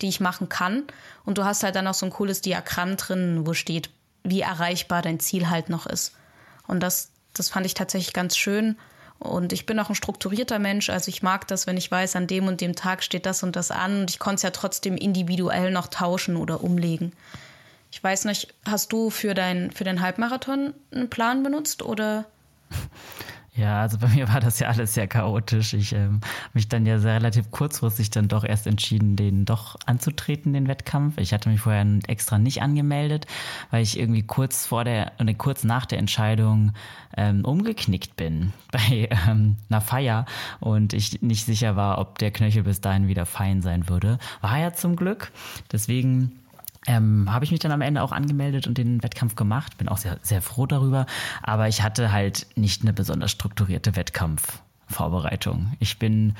[0.00, 0.84] die ich machen kann?
[1.24, 3.90] Und du hast halt dann auch so ein cooles Diagramm drin, wo steht,
[4.24, 6.14] wie erreichbar dein Ziel halt noch ist.
[6.66, 8.76] Und das, das fand ich tatsächlich ganz schön.
[9.20, 12.26] Und ich bin auch ein strukturierter Mensch, also ich mag das, wenn ich weiß, an
[12.26, 14.96] dem und dem Tag steht das und das an und ich konnte es ja trotzdem
[14.96, 17.12] individuell noch tauschen oder umlegen.
[17.92, 22.24] Ich weiß nicht, hast du für, dein, für den Halbmarathon einen Plan benutzt oder?
[23.60, 25.74] Ja, also bei mir war das ja alles sehr chaotisch.
[25.74, 26.20] Ich ähm,
[26.54, 31.18] mich dann ja sehr relativ kurzfristig dann doch erst entschieden, den doch anzutreten, den Wettkampf.
[31.18, 33.26] Ich hatte mich vorher extra nicht angemeldet,
[33.70, 36.72] weil ich irgendwie kurz vor der und kurz nach der Entscheidung
[37.16, 40.24] ähm, umgeknickt bin bei ähm, einer Feier
[40.60, 44.18] und ich nicht sicher war, ob der Knöchel bis dahin wieder fein sein würde.
[44.40, 45.32] War ja zum Glück.
[45.70, 46.39] Deswegen
[46.90, 49.78] ähm, habe ich mich dann am Ende auch angemeldet und den Wettkampf gemacht.
[49.78, 51.06] Bin auch sehr, sehr froh darüber.
[51.40, 55.72] Aber ich hatte halt nicht eine besonders strukturierte Wettkampfvorbereitung.
[55.78, 56.34] Ich bin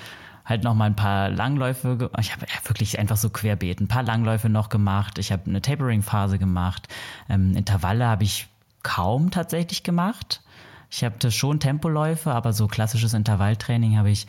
[0.45, 4.49] halt noch mal ein paar Langläufe, ich habe wirklich einfach so querbeet, ein paar Langläufe
[4.49, 5.19] noch gemacht.
[5.19, 6.89] Ich habe eine Tapering-Phase gemacht.
[7.29, 8.49] Ähm, Intervalle habe ich
[8.83, 10.43] kaum tatsächlich gemacht.
[10.91, 14.27] Ich hatte schon Tempoläufe, aber so klassisches Intervalltraining habe ich,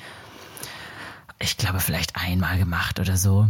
[1.40, 3.48] ich glaube, vielleicht einmal gemacht oder so.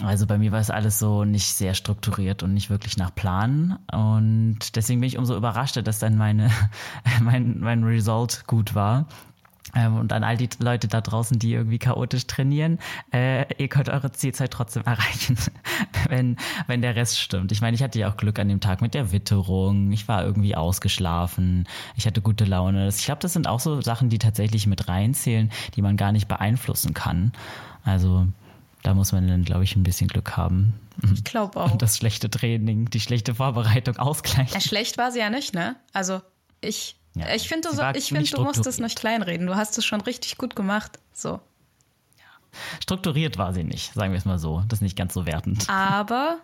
[0.00, 3.78] Also bei mir war es alles so nicht sehr strukturiert und nicht wirklich nach Plan.
[3.92, 6.50] Und deswegen bin ich umso überraschter, dass dann meine,
[7.20, 9.06] mein, mein Result gut war.
[9.74, 12.78] Ähm, und an all die Leute da draußen, die irgendwie chaotisch trainieren,
[13.12, 15.36] äh, ihr könnt eure Zielzeit trotzdem erreichen,
[16.08, 16.36] wenn,
[16.66, 17.52] wenn der Rest stimmt.
[17.52, 19.92] Ich meine, ich hatte ja auch Glück an dem Tag mit der Witterung.
[19.92, 21.66] Ich war irgendwie ausgeschlafen.
[21.96, 22.88] Ich hatte gute Laune.
[22.88, 26.28] Ich glaube, das sind auch so Sachen, die tatsächlich mit reinzählen, die man gar nicht
[26.28, 27.32] beeinflussen kann.
[27.84, 28.26] Also
[28.82, 30.74] da muss man dann, glaube ich, ein bisschen Glück haben.
[31.14, 31.72] Ich glaube auch.
[31.72, 34.52] Und das schlechte Training, die schlechte Vorbereitung ausgleichen.
[34.52, 35.76] Ja, schlecht war sie ja nicht, ne?
[35.92, 36.20] Also
[36.60, 39.46] ich, ja, ich finde, du, so, find, du musst es nicht kleinreden.
[39.46, 40.98] Du hast es schon richtig gut gemacht.
[41.12, 41.28] So.
[42.18, 42.60] Ja.
[42.80, 44.62] Strukturiert war sie nicht, sagen wir es mal so.
[44.68, 45.68] Das ist nicht ganz so wertend.
[45.68, 46.38] Aber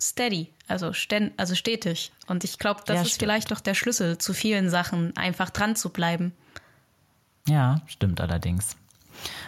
[0.00, 2.12] steady, also, sten also stetig.
[2.26, 3.20] Und ich glaube, das ja, ist stimmt.
[3.20, 6.32] vielleicht doch der Schlüssel zu vielen Sachen, einfach dran zu bleiben.
[7.46, 8.76] Ja, stimmt allerdings.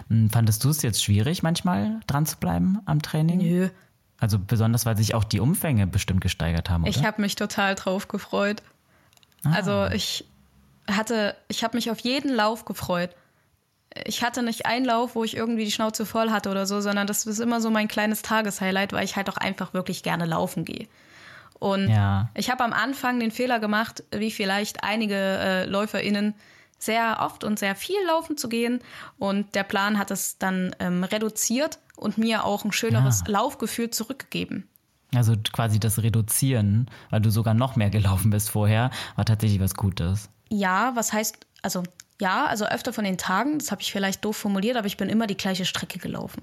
[0.08, 3.38] Hm, fandest du es jetzt schwierig, manchmal dran zu bleiben am Training?
[3.38, 3.68] Nö.
[4.18, 6.82] Also besonders, weil sich auch die Umfänge bestimmt gesteigert haben.
[6.82, 6.90] Oder?
[6.90, 8.62] Ich habe mich total drauf gefreut.
[9.44, 9.52] Ah.
[9.54, 10.26] Also ich
[10.90, 13.10] hatte, ich habe mich auf jeden Lauf gefreut.
[14.04, 17.06] Ich hatte nicht einen Lauf, wo ich irgendwie die Schnauze voll hatte oder so, sondern
[17.06, 20.64] das ist immer so mein kleines Tageshighlight, weil ich halt auch einfach wirklich gerne laufen
[20.64, 20.86] gehe.
[21.58, 22.30] Und ja.
[22.34, 26.34] ich habe am Anfang den Fehler gemacht, wie vielleicht einige äh, LäuferInnen,
[26.82, 28.80] sehr oft und sehr viel laufen zu gehen.
[29.18, 33.32] Und der Plan hat es dann ähm, reduziert und mir auch ein schöneres ja.
[33.32, 34.66] Laufgefühl zurückgegeben.
[35.14, 39.74] Also quasi das Reduzieren, weil du sogar noch mehr gelaufen bist vorher, war tatsächlich was
[39.74, 40.30] Gutes.
[40.48, 41.82] Ja, was heißt, also
[42.20, 45.08] ja, also öfter von den Tagen, das habe ich vielleicht doof formuliert, aber ich bin
[45.08, 46.42] immer die gleiche Strecke gelaufen.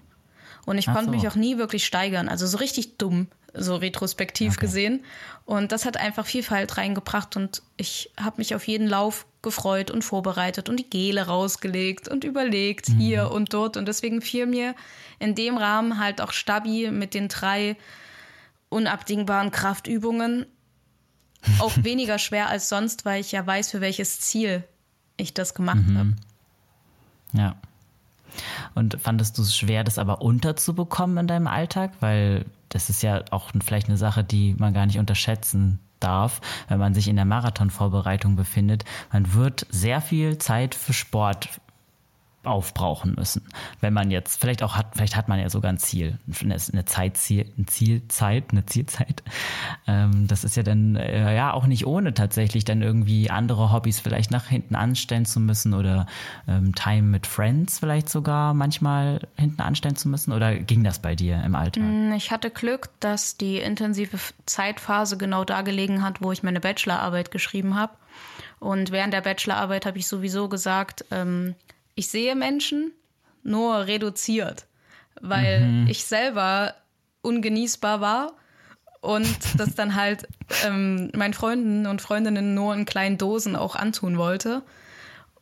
[0.65, 1.11] Und ich konnte so.
[1.11, 2.27] mich auch nie wirklich steigern.
[2.27, 4.65] Also so richtig dumm, so retrospektiv okay.
[4.65, 5.05] gesehen.
[5.45, 10.03] Und das hat einfach Vielfalt reingebracht und ich habe mich auf jeden Lauf gefreut und
[10.03, 12.99] vorbereitet und die Gele rausgelegt und überlegt mhm.
[12.99, 13.77] hier und dort.
[13.77, 14.75] Und deswegen fiel mir
[15.19, 17.77] in dem Rahmen halt auch Stabi mit den drei
[18.69, 20.45] unabdingbaren Kraftübungen
[21.59, 24.65] auch weniger schwer als sonst, weil ich ja weiß, für welches Ziel
[25.15, 25.97] ich das gemacht mhm.
[25.97, 26.13] habe.
[27.33, 27.55] Ja.
[28.75, 31.93] Und fandest du es schwer, das aber unterzubekommen in deinem Alltag?
[32.01, 36.79] Weil das ist ja auch vielleicht eine Sache, die man gar nicht unterschätzen darf, wenn
[36.79, 38.85] man sich in der Marathonvorbereitung befindet.
[39.11, 41.49] Man wird sehr viel Zeit für Sport
[42.47, 43.43] aufbrauchen müssen.
[43.81, 47.51] Wenn man jetzt, vielleicht auch hat, vielleicht hat man ja sogar ein Ziel, eine Zeitziel,
[47.57, 49.23] ein Zielzeit, eine Zielzeit.
[49.87, 53.99] Ähm, das ist ja dann äh, ja auch nicht ohne tatsächlich dann irgendwie andere Hobbys
[53.99, 56.07] vielleicht nach hinten anstellen zu müssen oder
[56.47, 60.31] ähm, Time mit Friends vielleicht sogar manchmal hinten anstellen zu müssen.
[60.31, 61.83] Oder ging das bei dir im Alltag?
[61.83, 66.59] Mm, ich hatte Glück, dass die intensive Zeitphase genau da gelegen hat, wo ich meine
[66.59, 67.93] Bachelorarbeit geschrieben habe.
[68.59, 71.55] Und während der Bachelorarbeit habe ich sowieso gesagt, ähm,
[71.97, 72.91] ich sehe Menschen
[73.43, 74.67] nur reduziert,
[75.19, 75.87] weil mhm.
[75.87, 76.75] ich selber
[77.21, 78.33] ungenießbar war
[79.01, 79.27] und
[79.57, 80.27] das dann halt
[80.65, 84.61] ähm, meinen Freunden und Freundinnen nur in kleinen Dosen auch antun wollte.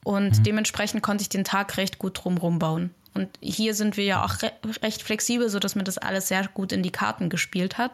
[0.03, 0.43] Und mhm.
[0.43, 2.91] dementsprechend konnte ich den Tag recht gut drumherum bauen.
[3.13, 4.51] Und hier sind wir ja auch re
[4.81, 7.93] recht flexibel, sodass mir das alles sehr gut in die Karten gespielt hat.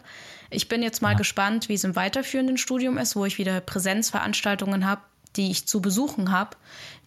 [0.49, 1.17] Ich bin jetzt mal ja.
[1.17, 5.01] gespannt, wie es im weiterführenden Studium ist, wo ich wieder Präsenzveranstaltungen habe,
[5.35, 6.57] die ich zu besuchen habe,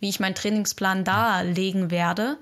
[0.01, 2.39] wie ich meinen Trainingsplan darlegen werde.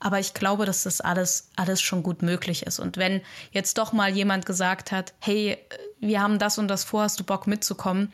[0.00, 2.78] Aber ich glaube, dass das alles, alles schon gut möglich ist.
[2.78, 5.58] Und wenn jetzt doch mal jemand gesagt hat, hey,
[6.00, 8.12] wir haben das und das vor, hast du Bock mitzukommen,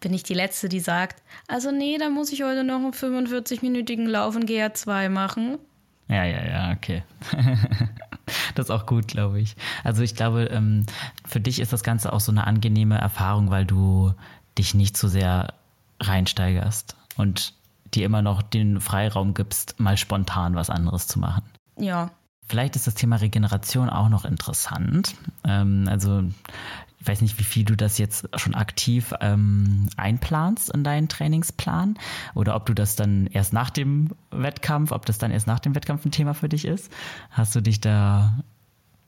[0.00, 4.06] bin ich die Letzte, die sagt, also nee, da muss ich heute noch einen 45-minütigen
[4.06, 5.58] Lauf in GR2 machen.
[6.08, 7.04] Ja, ja, ja, okay.
[8.54, 9.56] das ist auch gut, glaube ich.
[9.84, 10.84] Also ich glaube, ähm,
[11.26, 14.12] für dich ist das Ganze auch so eine angenehme Erfahrung, weil du
[14.58, 15.54] dich nicht zu so sehr
[16.02, 17.54] reinsteigerst und
[17.94, 21.44] dir immer noch den Freiraum gibst, mal spontan was anderes zu machen.
[21.78, 22.10] Ja.
[22.48, 25.14] Vielleicht ist das Thema Regeneration auch noch interessant.
[25.44, 26.24] Ähm, also
[27.02, 31.98] ich weiß nicht, wie viel du das jetzt schon aktiv ähm, einplanst in deinen Trainingsplan
[32.34, 35.74] oder ob du das dann erst nach dem Wettkampf, ob das dann erst nach dem
[35.74, 36.92] Wettkampf ein Thema für dich ist.
[37.30, 38.38] Hast du dich da,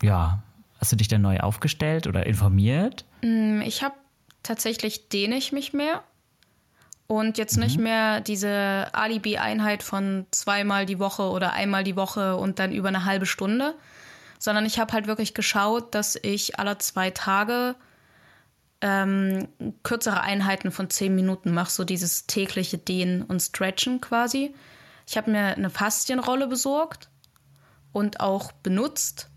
[0.02, 0.42] ja,
[0.80, 3.04] hast du dich da neu aufgestellt oder informiert?
[3.22, 3.94] Mm, ich habe
[4.42, 6.02] tatsächlich dehne ich mich mehr
[7.06, 7.84] und jetzt nicht mhm.
[7.84, 13.04] mehr diese Alibi-Einheit von zweimal die Woche oder einmal die Woche und dann über eine
[13.04, 13.74] halbe Stunde,
[14.38, 17.76] sondern ich habe halt wirklich geschaut, dass ich alle zwei Tage
[18.80, 19.48] ähm,
[19.82, 24.54] kürzere Einheiten von zehn Minuten mache, so dieses tägliche Dehnen und Stretchen quasi.
[25.06, 27.08] Ich habe mir eine Faszienrolle besorgt
[27.92, 29.30] und auch benutzt.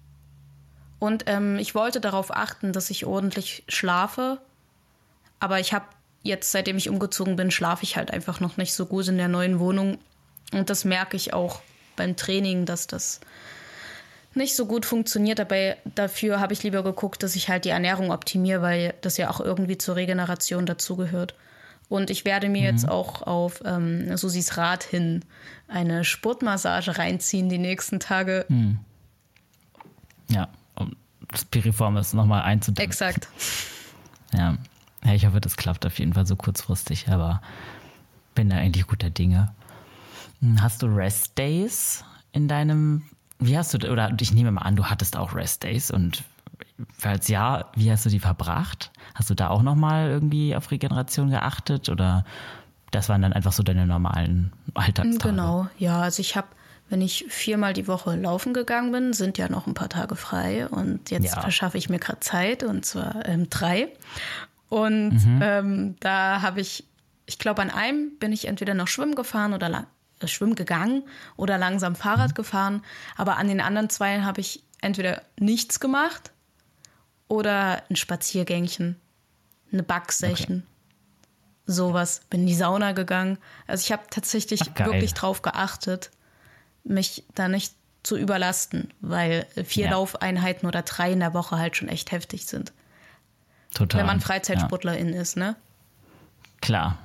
[0.99, 4.39] Und ähm, ich wollte darauf achten, dass ich ordentlich schlafe.
[5.39, 5.85] Aber ich habe
[6.27, 9.27] jetzt, seitdem ich umgezogen bin, schlafe ich halt einfach noch nicht so gut in der
[9.27, 9.97] neuen Wohnung.
[10.53, 11.61] Und das merke ich auch
[11.95, 13.19] beim Training, dass das
[14.33, 15.39] nicht so gut funktioniert.
[15.39, 19.29] Dabei dafür habe ich lieber geguckt, dass ich halt die Ernährung optimiere, weil das ja
[19.29, 21.35] auch irgendwie zur Regeneration dazugehört.
[21.89, 22.77] Und ich werde mir mhm.
[22.77, 25.23] jetzt auch auf ähm, Susis Rat hin
[25.67, 28.45] eine Sportmassage reinziehen die nächsten Tage.
[28.49, 28.79] Mhm.
[30.29, 30.95] Ja, um
[31.29, 32.89] das Piriformis nochmal einzudämmen.
[32.89, 33.27] Exakt.
[34.33, 34.57] Ja.
[35.07, 37.41] Ja, ich hoffe, das klappt auf jeden Fall so kurzfristig, aber
[38.35, 39.53] bin da eigentlich guter Dinge.
[40.59, 43.03] Hast du Rest Days in deinem
[43.39, 46.23] wie hast du, oder ich nehme mal an, du hattest auch Rest Days und
[46.97, 48.91] falls ja, wie hast du die verbracht?
[49.13, 52.25] Hast du da auch nochmal irgendwie auf Regeneration geachtet oder
[52.91, 55.35] das waren dann einfach so deine normalen Alltagstage?
[55.35, 56.47] Genau, ja, also ich habe,
[56.89, 60.67] wenn ich viermal die Woche laufen gegangen bin, sind ja noch ein paar Tage frei
[60.67, 61.41] und jetzt ja.
[61.41, 63.89] verschaffe ich mir gerade Zeit und zwar ähm, drei.
[64.69, 65.39] Und mhm.
[65.41, 66.85] ähm, da habe ich,
[67.25, 69.87] ich glaube, an einem bin ich entweder noch schwimmen gefahren oder
[70.25, 71.03] schwimmen gegangen
[71.35, 72.35] oder langsam Fahrrad mhm.
[72.35, 72.81] gefahren.
[73.15, 76.31] Aber an den anderen zwei habe ich entweder nichts gemacht
[77.27, 78.95] oder ein Spaziergängchen,
[79.71, 80.59] eine Backsession.
[80.59, 80.73] Okay.
[81.69, 82.21] Sowas.
[82.29, 83.37] Bin in die Sauna gegangen.
[83.67, 86.11] Also ich habe tatsächlich Ach, wirklich drauf geachtet,
[86.85, 89.91] mich da nicht zu überlasten, weil vier ja.
[89.91, 92.71] Laufeinheiten oder drei in der Woche halt schon echt heftig sind.
[93.77, 93.99] Total.
[93.99, 95.21] Wenn man Freizeitsportlerin ja.
[95.21, 95.55] ist, ne?
[96.61, 96.97] Klar,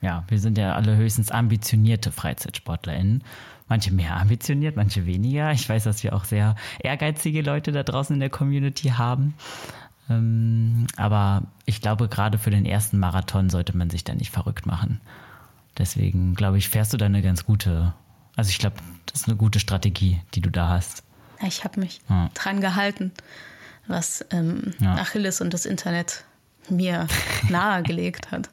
[0.00, 3.22] ja, wir sind ja alle höchstens ambitionierte FreizeitsportlerInnen.
[3.68, 5.52] Manche mehr ambitioniert, manche weniger.
[5.52, 9.34] Ich weiß, dass wir auch sehr ehrgeizige Leute da draußen in der Community haben.
[10.08, 14.64] Ähm, aber ich glaube, gerade für den ersten Marathon sollte man sich da nicht verrückt
[14.64, 15.02] machen.
[15.76, 17.92] Deswegen, glaube ich, fährst du da eine ganz gute,
[18.36, 21.02] also ich glaube, das ist eine gute Strategie, die du da hast.
[21.46, 22.30] Ich habe mich ja.
[22.32, 23.12] dran gehalten,
[23.88, 24.94] was ähm, ja.
[24.94, 26.24] Achilles und das Internet
[26.68, 27.06] mir
[27.48, 28.48] nahegelegt hat.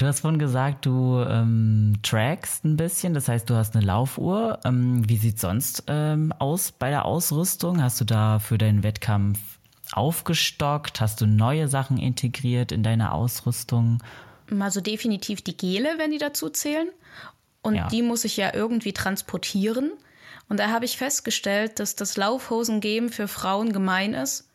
[0.00, 4.58] Du hast vorhin gesagt, du ähm, trackst ein bisschen, das heißt, du hast eine Laufuhr.
[4.64, 7.82] Ähm, wie sieht sonst ähm, aus bei der Ausrüstung?
[7.82, 9.38] Hast du da für deinen Wettkampf
[9.92, 11.02] aufgestockt?
[11.02, 14.02] Hast du neue Sachen integriert in deine Ausrüstung?
[14.58, 16.88] Also definitiv die Gele, wenn die dazu zählen.
[17.60, 17.88] Und ja.
[17.88, 19.90] die muss ich ja irgendwie transportieren.
[20.50, 24.50] Und da habe ich festgestellt, dass das Laufhosengeben für Frauen gemein ist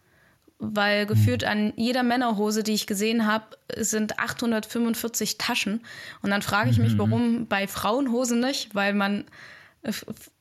[0.58, 1.50] weil gefühlt hm.
[1.50, 5.82] an jeder Männerhose, die ich gesehen habe, sind 845 Taschen.
[6.22, 7.00] Und dann frage ich mich, mhm.
[7.00, 9.26] warum bei Frauenhosen nicht, weil man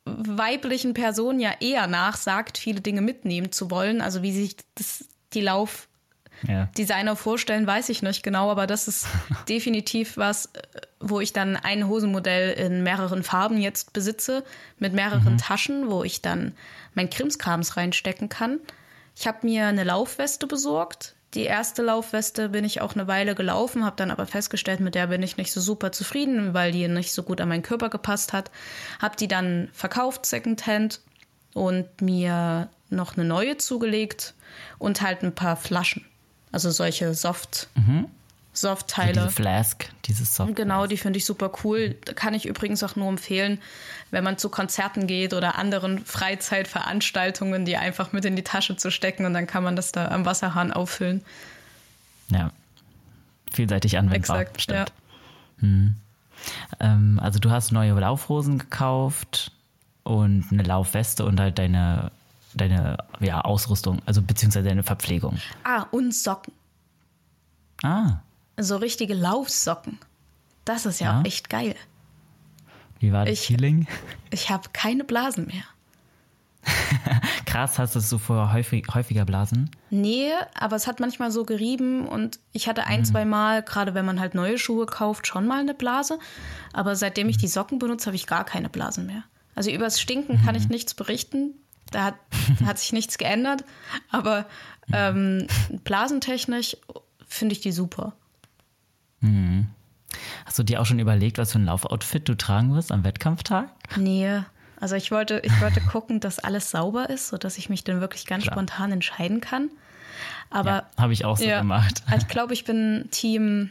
[0.04, 4.00] weiblichen Personen ja eher nachsagt, viele Dinge mitnehmen zu wollen.
[4.00, 5.93] Also wie sich das, die Laufdesigner
[6.46, 6.68] ja.
[7.16, 9.06] vorstellen, weiß ich nicht genau, aber das ist
[9.48, 10.50] definitiv was,
[11.00, 14.44] wo ich dann ein Hosenmodell in mehreren Farben jetzt besitze,
[14.78, 15.38] mit mehreren mhm.
[15.38, 16.52] Taschen, wo ich dann
[16.94, 18.60] mein Krimskrams reinstecken kann.
[19.16, 21.14] Ich habe mir eine Laufweste besorgt.
[21.34, 25.08] Die erste Laufweste bin ich auch eine Weile gelaufen, habe dann aber festgestellt, mit der
[25.08, 28.32] bin ich nicht so super zufrieden, weil die nicht so gut an meinen Körper gepasst
[28.32, 28.52] hat.
[29.00, 31.00] Habe die dann verkauft, Secondhand,
[31.54, 34.34] und mir noch eine neue zugelegt
[34.78, 36.04] und halt ein paar Flaschen.
[36.54, 37.66] Also solche Soft.
[37.74, 38.06] Mhm.
[38.52, 39.14] Softteile.
[39.14, 40.54] So diese Flask, dieses Soft.
[40.54, 41.96] Genau, die finde ich super cool.
[42.14, 43.58] Kann ich übrigens auch nur empfehlen,
[44.12, 48.92] wenn man zu Konzerten geht oder anderen Freizeitveranstaltungen, die einfach mit in die Tasche zu
[48.92, 51.24] stecken und dann kann man das da am Wasserhahn auffüllen.
[52.28, 52.52] Ja.
[53.52, 54.42] Vielseitig anwendbar.
[54.42, 54.78] Exakt, stimmt.
[54.78, 54.94] ja.
[55.58, 55.96] Hm.
[56.78, 59.50] Ähm, also du hast neue Laufhosen gekauft
[60.04, 62.12] und eine Laufweste und halt deine,
[62.56, 65.38] deine ja, Ausrüstung, also beziehungsweise deine Verpflegung.
[65.64, 66.52] Ah, und Socken.
[67.82, 68.18] Ah,
[68.56, 69.98] So richtige Laufsocken.
[70.64, 71.20] Das ist ja, Ja.
[71.20, 71.74] auch echt geil.
[73.00, 73.86] wie war das Ich- Feeling?
[74.30, 75.64] Ich habe keine Blasen mehr.
[77.46, 79.70] Krass, hast du so vorher häufig, häufiger Blasen?
[79.90, 84.06] Nee, aber es hat manchmal so gerieben und ich hatte ein, zwei Mal, gerade wenn
[84.06, 86.18] man halt neue Schuhe kauft, schon mal eine Blase.
[86.72, 89.24] Aber seitdem ich die Socken benutze, habe ich gar keine Blasen mehr.
[89.54, 91.52] Also übers Stinken kann ich nichts berichten.
[91.94, 92.14] Da hat,
[92.64, 93.64] hat sich nichts geändert.
[94.10, 94.46] Aber
[94.92, 95.46] ähm,
[95.84, 96.76] blasentechnisch
[97.26, 98.14] finde ich die super.
[100.44, 103.70] Hast du dir auch schon überlegt, was für ein Laufoutfit du tragen wirst am Wettkampftag?
[103.96, 104.40] Nee.
[104.80, 108.26] Also ich wollte, ich wollte gucken, dass alles sauber ist, sodass ich mich dann wirklich
[108.26, 108.54] ganz Klar.
[108.54, 109.70] spontan entscheiden kann.
[110.50, 111.60] Aber ja, habe ich auch so Ja.
[111.60, 112.02] gemacht.
[112.18, 113.70] Ich glaube, ich bin Team.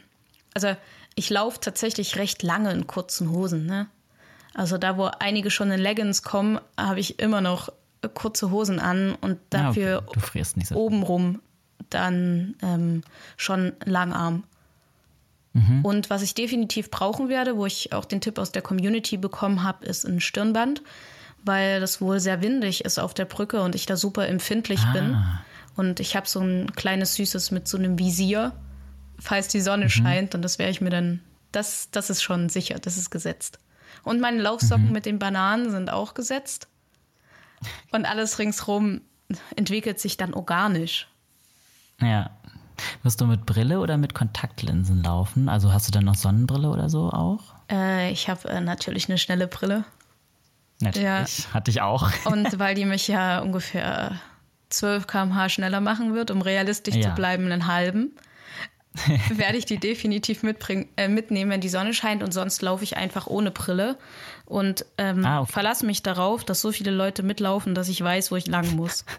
[0.55, 0.75] Also,
[1.15, 3.65] ich laufe tatsächlich recht lange in kurzen Hosen.
[3.67, 3.85] Ne?
[4.55, 7.69] Also, da, wo einige schon in Leggings kommen, habe ich immer noch
[8.09, 9.39] kurze Hosen an und okay.
[9.49, 10.75] dafür frierst nicht so.
[10.75, 11.41] obenrum
[11.89, 13.01] dann ähm,
[13.37, 14.43] schon Langarm.
[15.53, 15.85] Mhm.
[15.85, 19.63] Und was ich definitiv brauchen werde, wo ich auch den Tipp aus der Community bekommen
[19.63, 20.81] habe, ist ein Stirnband,
[21.43, 25.13] weil das wohl sehr windig ist auf der Brücke und ich da super empfindlich bin.
[25.15, 25.41] Ah.
[25.75, 28.53] Und ich habe so ein kleines Süßes mit so einem Visier,
[29.19, 29.63] falls die Mhm.
[29.63, 30.33] Sonne scheint.
[30.35, 31.19] Und das werde ich mir dann,
[31.51, 33.59] das, das ist schon sicher, das ist gesetzt.
[34.03, 34.91] Und meine Laufsocken Mhm.
[34.91, 36.67] mit den Bananen sind auch gesetzt.
[37.91, 39.01] Und alles ringsrum
[39.55, 41.07] entwickelt sich dann organisch.
[42.01, 42.29] Ja.
[43.03, 45.47] Wirst du mit Brille oder mit Kontaktlinsen laufen?
[45.47, 47.39] Also hast du dann noch Sonnenbrille oder so auch?
[47.71, 49.85] Äh, ich habe äh, natürlich eine schnelle Brille.
[50.81, 51.47] Natürlich.
[51.53, 52.09] Hatte ich auch.
[52.25, 54.19] Und weil die mich ja ungefähr
[54.69, 57.09] 12 km/h schneller machen wird, um realistisch Ja.
[57.09, 58.11] zu bleiben, einen halben,
[59.35, 62.23] werde ich die definitiv mitbringen, äh, mitnehmen, wenn die Sonne scheint.
[62.23, 63.97] Und sonst laufe ich einfach ohne Brille
[64.45, 65.51] und ähm, Ah, okay.
[65.51, 69.05] verlasse mich darauf, dass so viele Leute mitlaufen, dass ich weiß, wo ich lang muss.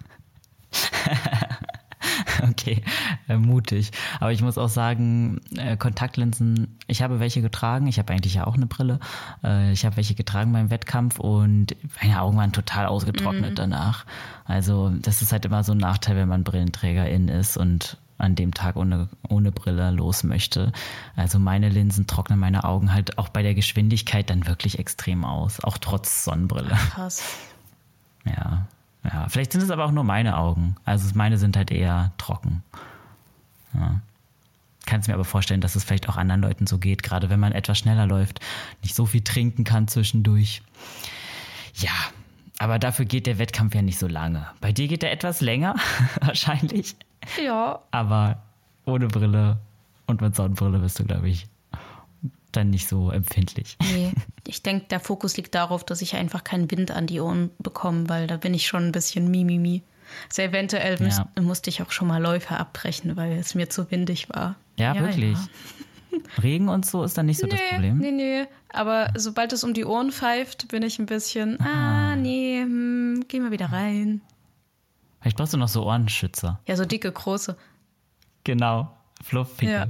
[2.43, 2.83] Okay,
[3.29, 3.91] äh, mutig.
[4.20, 7.87] Aber ich muss auch sagen, äh, Kontaktlinsen, ich habe welche getragen.
[7.87, 8.99] Ich habe eigentlich ja auch eine Brille.
[9.43, 14.05] Äh, ich habe welche getragen beim Wettkampf und meine Augen waren total ausgetrocknet danach.
[14.45, 18.55] Also das ist halt immer so ein Nachteil, wenn man Brillenträgerin ist und an dem
[18.55, 20.73] Tag ohne, ohne Brille los möchte.
[21.17, 25.61] Also meine Linsen trocknen meine Augen halt auch bei der Geschwindigkeit dann wirklich extrem aus,
[25.61, 26.77] auch trotz Sonnenbrille.
[26.93, 27.23] Krass.
[28.27, 28.67] Ja,
[29.05, 29.29] ja.
[29.29, 30.77] Vielleicht sind es aber auch nur meine Augen.
[30.87, 32.62] Also meine sind halt eher trocken.
[33.75, 34.01] Ja.
[34.87, 37.53] Kannst mir aber vorstellen, dass es vielleicht auch anderen Leuten so geht, gerade wenn man
[37.53, 38.41] etwas schneller läuft,
[38.83, 40.62] nicht so viel trinken kann zwischendurch.
[41.75, 41.91] Ja,
[42.59, 44.47] aber dafür geht der Wettkampf ja nicht so lange.
[44.61, 45.75] Bei dir geht er etwas länger,
[46.21, 46.97] wahrscheinlich.
[47.43, 48.43] Ja, Aber
[48.85, 49.59] ohne Brille
[50.07, 51.47] und mit Sonnenbrille bist du, glaube ich,
[52.53, 53.77] dann nicht so empfindlich.
[53.93, 54.12] nee.
[54.47, 58.11] Ich denke, der Fokus liegt darauf, dass ich einfach keinen Wind an die Ohren bekomme,
[58.11, 59.83] weil da bin ich schon ein bisschen mimimi.
[60.29, 61.27] Also eventuell Ja.
[61.41, 64.57] musste ich auch schon mal Läufe abbrechen, weil es mir zu windig war.
[64.77, 65.39] Ja, wirklich.
[66.43, 67.97] Regen und so ist dann nicht so das Problem.
[67.99, 68.45] Nee, nee.
[68.72, 73.41] Aber sobald es um die Ohren pfeift, bin ich ein bisschen, ah, nee, hm, geh
[73.41, 74.20] mal wieder rein.
[75.25, 76.61] Vielleicht brauchst du noch so Ohrenschützer.
[76.66, 77.57] Ja, so dicke, große.
[78.45, 78.95] Genau.
[79.22, 79.72] Fluffpickel.
[79.75, 79.87] Ja.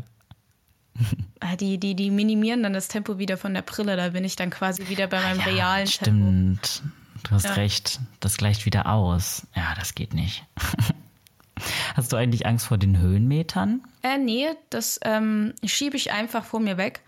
[1.40, 3.96] Ah, Die, die, die minimieren dann das Tempo wieder von der Brille.
[3.96, 6.04] Da bin ich dann quasi wieder bei meinem realen Tempo.
[6.04, 6.82] Stimmt.
[7.24, 7.52] Du hast Ja.
[7.54, 7.98] recht.
[8.20, 9.44] Das gleicht wieder aus.
[9.56, 10.44] Ja, das geht nicht.
[11.96, 13.80] Hast du eigentlich Angst vor den Höhenmetern?
[14.02, 17.00] Äh, nee, das ähm, schiebe ich einfach vor mir weg.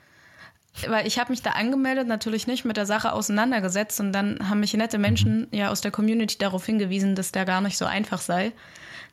[0.86, 4.60] Weil ich habe mich da angemeldet, natürlich nicht mit der Sache auseinandergesetzt und dann haben
[4.60, 8.20] mich nette Menschen ja aus der Community darauf hingewiesen, dass der gar nicht so einfach
[8.20, 8.52] sei.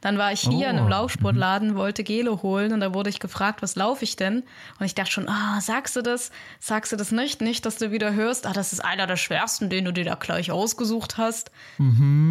[0.01, 3.21] Dann war ich hier in einem Oh, Laufsportladen, wollte Gelo holen und da wurde ich
[3.21, 4.43] gefragt, was laufe ich denn?
[4.77, 6.31] Und ich dachte schon, ah, sagst du das?
[6.59, 7.39] Sagst du das nicht?
[7.39, 10.15] Nicht, dass du wieder hörst, ah, das ist einer der schwersten, den du dir da
[10.15, 11.51] gleich ausgesucht hast.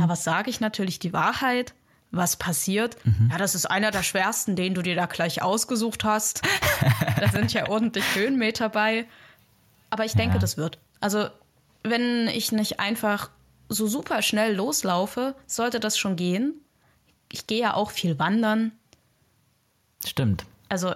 [0.00, 0.98] Ja, was sage ich natürlich?
[0.98, 1.72] Die Wahrheit.
[2.14, 2.98] Was passiert?
[3.30, 6.42] Ja, das ist einer der schwersten, den du dir da gleich ausgesucht hast.
[7.20, 9.06] da sind ja ordentlich Höhenmeter bei.
[9.92, 10.40] Aber ich denke, Ja.
[10.40, 10.78] das wird.
[11.00, 11.28] Also,
[11.82, 13.28] wenn ich nicht einfach
[13.68, 16.54] so super schnell loslaufe, sollte das schon gehen.
[17.30, 18.72] Ich gehe ja auch viel wandern.
[20.06, 20.46] Stimmt.
[20.70, 20.94] Also,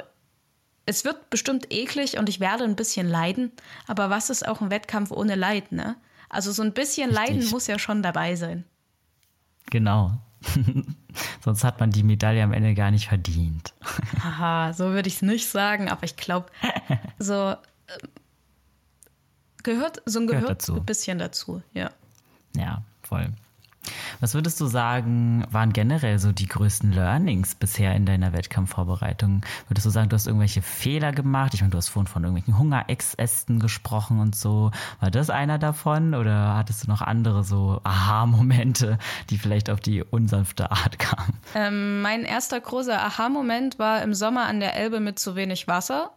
[0.86, 3.52] es wird bestimmt eklig und ich werde ein bisschen leiden.
[3.86, 5.96] Aber was ist auch ein Wettkampf ohne Leid, ne?
[6.30, 7.28] Also, so ein bisschen Richtig.
[7.36, 8.64] Leiden muss ja schon dabei sein.
[9.70, 10.12] Genau.
[11.44, 13.74] Sonst hat man die Medaille am Ende gar nicht verdient.
[14.22, 16.46] Haha, so würde ich es nicht sagen, aber ich glaube,
[17.18, 17.56] so
[19.66, 20.76] gehört so ein gehört, dazu.
[20.76, 21.90] ein bisschen dazu, ja.
[22.56, 23.32] Ja, voll.
[24.20, 29.42] Was würdest du sagen, waren generell so die größten Learnings bisher in deiner Wettkampfvorbereitung?
[29.68, 31.54] Würdest du sagen, du hast irgendwelche Fehler gemacht?
[31.54, 34.70] Ich meine, du hast vorhin von irgendwelchen Hungerexästen gesprochen und so.
[35.00, 38.98] War das einer davon oder hattest du noch andere so Aha-Momente,
[39.30, 41.34] die vielleicht auf die unsanfte Art kamen?
[41.54, 46.12] Ähm, mein erster großer Aha-Moment war im Sommer an der Elbe mit zu wenig Wasser.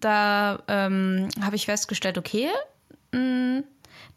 [0.00, 2.48] Da ähm, habe ich festgestellt, okay,
[3.12, 3.64] mh, mm,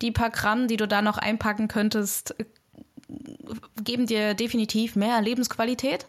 [0.01, 2.35] die paar Gramm, die du da noch einpacken könntest,
[3.83, 6.05] geben dir definitiv mehr Lebensqualität.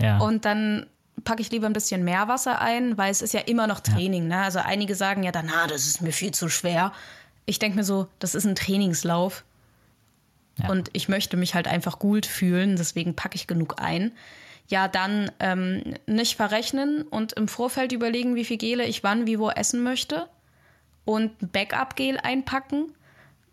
[0.00, 0.18] Ja.
[0.18, 0.86] Und dann
[1.24, 4.30] packe ich lieber ein bisschen mehr Wasser ein, weil es ist ja immer noch Training.
[4.30, 4.38] Ja.
[4.38, 4.44] Ne?
[4.44, 6.92] Also einige sagen ja dann, na, das ist mir viel zu schwer.
[7.46, 9.44] Ich denke mir so, das ist ein Trainingslauf.
[10.58, 10.70] Ja.
[10.70, 14.12] Und ich möchte mich halt einfach gut fühlen, deswegen packe ich genug ein.
[14.68, 19.38] Ja, dann ähm, nicht verrechnen und im Vorfeld überlegen, wie viel Gele ich wann, wie,
[19.38, 20.28] wo essen möchte
[21.04, 22.92] und ein Backup-Gel einpacken,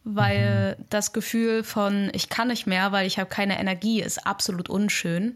[0.04, 0.86] weil mhm.
[0.90, 5.36] das Gefühl von ich kann nicht mehr, weil ich habe keine Energie, ist absolut unschön.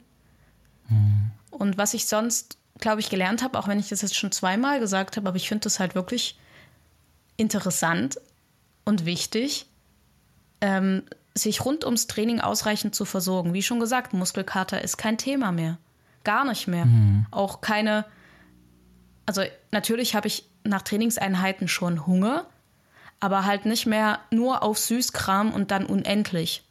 [0.90, 1.32] Mhm.
[1.52, 4.80] Und was ich sonst, glaube ich, gelernt habe, auch wenn ich das jetzt schon zweimal
[4.80, 6.38] gesagt habe, aber ich finde das halt wirklich
[7.38, 8.20] interessant
[8.86, 9.68] und wichtig,
[10.62, 11.04] ähm,
[11.36, 13.54] sich rund ums Training ausreichend zu versorgen.
[13.54, 15.78] Wie schon gesagt, Muskelkater ist kein Thema mehr.
[16.24, 16.86] Gar nicht mehr.
[16.86, 17.26] Mhm.
[17.32, 18.06] Auch keine.
[19.26, 22.46] Also natürlich habe ich nach Trainingseinheiten schon Hunger,
[23.20, 26.64] aber halt nicht mehr nur auf Süßkram und dann unendlich.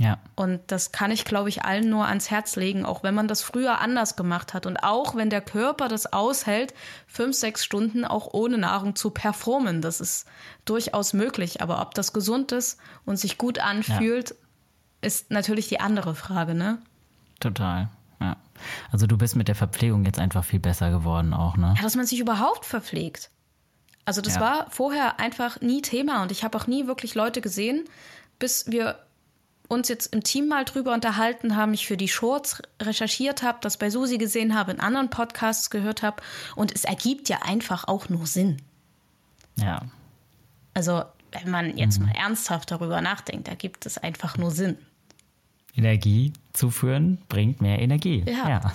[0.00, 0.18] Ja.
[0.36, 3.42] Und das kann ich, glaube ich, allen nur ans Herz legen, auch wenn man das
[3.42, 6.72] früher anders gemacht hat und auch wenn der Körper das aushält,
[7.06, 9.82] fünf, sechs Stunden auch ohne Nahrung zu performen.
[9.82, 10.26] Das ist
[10.64, 11.62] durchaus möglich.
[11.62, 14.36] Aber ob das gesund ist und sich gut anfühlt, ja.
[15.00, 16.78] ist natürlich die andere Frage, ne?
[17.40, 17.88] Total.
[18.20, 18.36] Ja.
[18.92, 21.74] Also du bist mit der Verpflegung jetzt einfach viel besser geworden auch, ne?
[21.76, 23.30] Ja, dass man sich überhaupt verpflegt.
[24.04, 24.40] Also das ja.
[24.40, 27.84] war vorher einfach nie Thema und ich habe auch nie wirklich Leute gesehen,
[28.38, 29.00] bis wir
[29.68, 33.76] uns jetzt im Team mal drüber unterhalten haben, ich für die Shorts recherchiert habe, das
[33.76, 36.22] bei Susi gesehen habe, in anderen Podcasts gehört habe
[36.56, 38.62] und es ergibt ja einfach auch nur Sinn.
[39.56, 39.82] Ja.
[40.74, 41.02] Also
[41.32, 42.06] wenn man jetzt mhm.
[42.06, 44.78] mal ernsthaft darüber nachdenkt, ergibt es einfach nur Sinn.
[45.74, 48.24] Energie zuführen bringt mehr Energie.
[48.26, 48.48] Ja.
[48.48, 48.72] ja.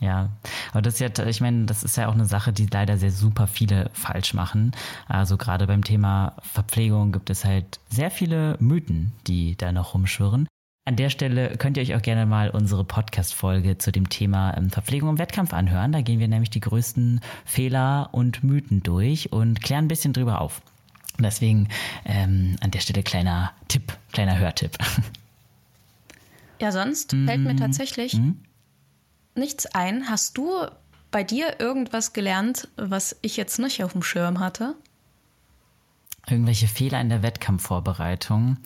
[0.00, 0.30] Ja,
[0.72, 3.10] aber das ist ja, ich meine, das ist ja auch eine Sache, die leider sehr
[3.10, 4.72] super viele falsch machen.
[5.08, 10.48] Also gerade beim Thema Verpflegung gibt es halt sehr viele Mythen, die da noch rumschwirren.
[10.86, 14.68] An der Stelle könnt ihr euch auch gerne mal unsere Podcast-Folge zu dem Thema ähm,
[14.68, 15.92] Verpflegung im Wettkampf anhören.
[15.92, 20.42] Da gehen wir nämlich die größten Fehler und Mythen durch und klären ein bisschen drüber
[20.42, 20.60] auf.
[21.18, 21.68] Deswegen
[22.04, 24.76] ähm, an der Stelle kleiner Tipp, kleiner Hörtipp.
[26.60, 27.26] Ja, sonst mhm.
[27.26, 28.40] fällt mir tatsächlich mhm.
[29.36, 30.08] Nichts ein.
[30.08, 30.66] Hast du
[31.10, 34.74] bei dir irgendwas gelernt, was ich jetzt nicht auf dem Schirm hatte?
[36.26, 38.56] Irgendwelche Fehler in der Wettkampfvorbereitung.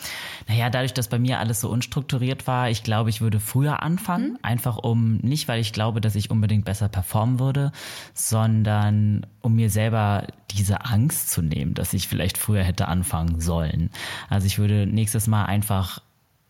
[0.47, 4.33] Naja, dadurch, dass bei mir alles so unstrukturiert war, ich glaube, ich würde früher anfangen.
[4.33, 4.39] Mhm.
[4.43, 7.73] Einfach um, nicht weil ich glaube, dass ich unbedingt besser performen würde,
[8.15, 13.91] sondern um mir selber diese Angst zu nehmen, dass ich vielleicht früher hätte anfangen sollen.
[14.29, 16.01] Also ich würde nächstes Mal einfach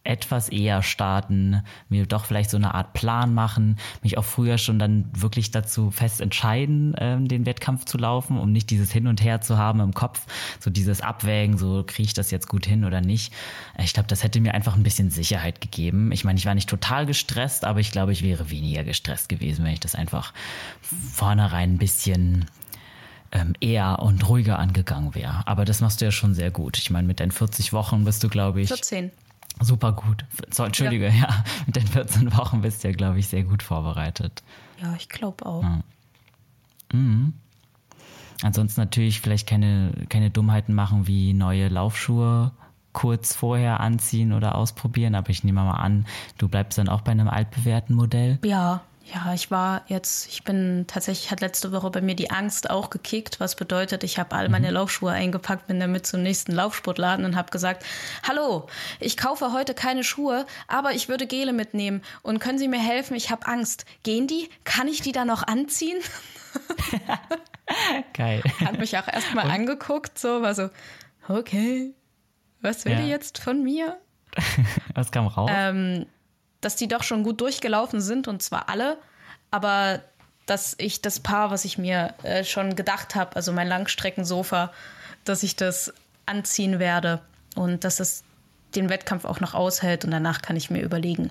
[0.05, 4.79] etwas eher starten, mir doch vielleicht so eine Art Plan machen, mich auch früher schon
[4.79, 9.23] dann wirklich dazu fest entscheiden, ähm, den Wettkampf zu laufen, um nicht dieses Hin und
[9.23, 10.27] Her zu haben im Kopf,
[10.61, 13.35] so dieses Abwägen, so kriege ich das jetzt gut hin oder nicht.
[13.79, 16.11] Ich glaube, das hätte mir einfach ein bisschen Sicherheit gegeben.
[16.13, 19.65] Ich meine, ich war nicht total gestresst, aber ich glaube, ich wäre weniger gestresst gewesen,
[19.65, 20.33] wenn ich das einfach
[20.81, 22.47] vornherein ein bisschen
[23.33, 25.47] ähm, eher und ruhiger angegangen wäre.
[25.47, 26.79] Aber das machst du ja schon sehr gut.
[26.79, 28.69] Ich meine, mit deinen 40 Wochen bist du, glaube ich.
[28.69, 29.11] 14.
[29.61, 30.25] Super gut.
[30.51, 31.15] So, Entschuldige, ja.
[31.15, 31.45] ja.
[31.67, 34.43] Mit den 14 Wochen bist du ja, glaube ich, sehr gut vorbereitet.
[34.81, 35.63] Ja, ich glaube auch.
[35.63, 35.81] Ja.
[36.93, 37.35] Mhm.
[38.43, 42.53] Ansonsten natürlich vielleicht keine, keine Dummheiten machen wie neue Laufschuhe
[42.93, 47.13] kurz vorher anziehen oder ausprobieren, aber ich nehme mal an, du bleibst dann auch bei
[47.13, 48.39] einem altbewährten Modell.
[48.45, 48.81] Ja,
[49.13, 52.91] ja, ich war jetzt, ich bin tatsächlich, hat letzte Woche bei mir die Angst auch
[52.91, 54.75] gekickt, was bedeutet, ich habe all meine mhm.
[54.75, 57.85] Laufschuhe eingepackt, bin damit zum nächsten Laufsportladen und habe gesagt,
[58.27, 58.67] hallo,
[59.01, 63.15] ich kaufe heute keine Schuhe, aber ich würde Gele mitnehmen und können Sie mir helfen?
[63.15, 63.87] Ich habe Angst.
[64.03, 64.49] Gehen die?
[64.65, 65.99] Kann ich die da noch anziehen?
[68.13, 68.43] Geil.
[68.65, 70.71] Hat mich auch erstmal angeguckt, so, war so,
[71.29, 71.95] okay,
[72.61, 73.01] was will ja.
[73.01, 73.99] die jetzt von mir?
[74.95, 75.51] was kam raus?
[75.53, 76.07] Ähm,
[76.61, 78.99] dass die doch schon gut durchgelaufen sind und zwar alle,
[79.51, 80.01] aber
[80.47, 84.73] dass ich das Paar, was ich mir äh, schon gedacht habe, also mein Langstreckensofa,
[85.25, 85.93] dass ich das
[86.27, 87.21] anziehen werde
[87.55, 88.25] und dass es
[88.75, 91.31] den Wettkampf auch noch aushält und danach kann ich mir überlegen,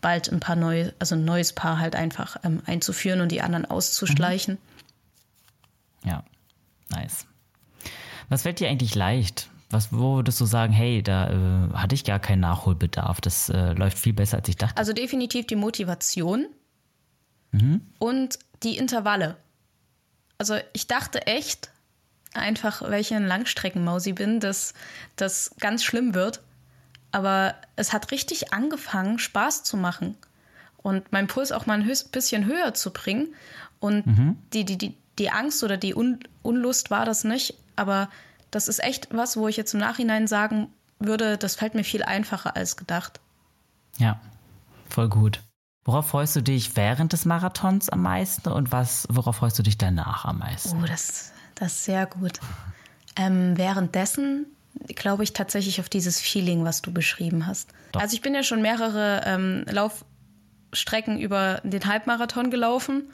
[0.00, 3.66] bald ein paar neue, also ein neues Paar halt einfach ähm, einzuführen und die anderen
[3.66, 4.58] auszuschleichen.
[6.02, 6.08] Mhm.
[6.08, 6.24] Ja,
[6.88, 7.26] nice.
[8.28, 9.48] Was fällt dir eigentlich leicht?
[9.70, 13.72] Was, wo würdest du sagen, hey, da äh, hatte ich gar keinen Nachholbedarf, das äh,
[13.72, 14.78] läuft viel besser, als ich dachte?
[14.78, 16.46] Also definitiv die Motivation
[17.52, 17.82] mhm.
[17.98, 19.36] und die Intervalle.
[20.38, 21.70] Also ich dachte echt,
[22.34, 24.74] einfach, weil ich ein Langstreckenmausi bin, dass
[25.16, 26.40] das ganz schlimm wird.
[27.10, 30.16] Aber es hat richtig angefangen, Spaß zu machen
[30.76, 33.34] und meinen Puls auch mal ein bisschen höher zu bringen.
[33.80, 34.36] Und mhm.
[34.52, 37.54] die, die, die, die Angst oder die Un Unlust war das nicht.
[37.76, 38.08] Aber
[38.50, 40.68] das ist echt was, wo ich jetzt im Nachhinein sagen
[40.98, 43.20] würde, das fällt mir viel einfacher als gedacht.
[43.98, 44.20] Ja,
[44.88, 45.40] voll gut.
[45.84, 49.78] Worauf freust du dich während des Marathons am meisten und was, worauf freust du dich
[49.78, 50.82] danach am meisten?
[50.82, 52.40] Oh, das, das ist sehr gut.
[53.16, 54.46] Ähm, währenddessen
[54.86, 57.70] glaube ich tatsächlich auf dieses Feeling, was du beschrieben hast.
[57.92, 58.00] Doch.
[58.00, 63.10] Also ich bin ja schon mehrere ähm, Laufstrecken über den Halbmarathon gelaufen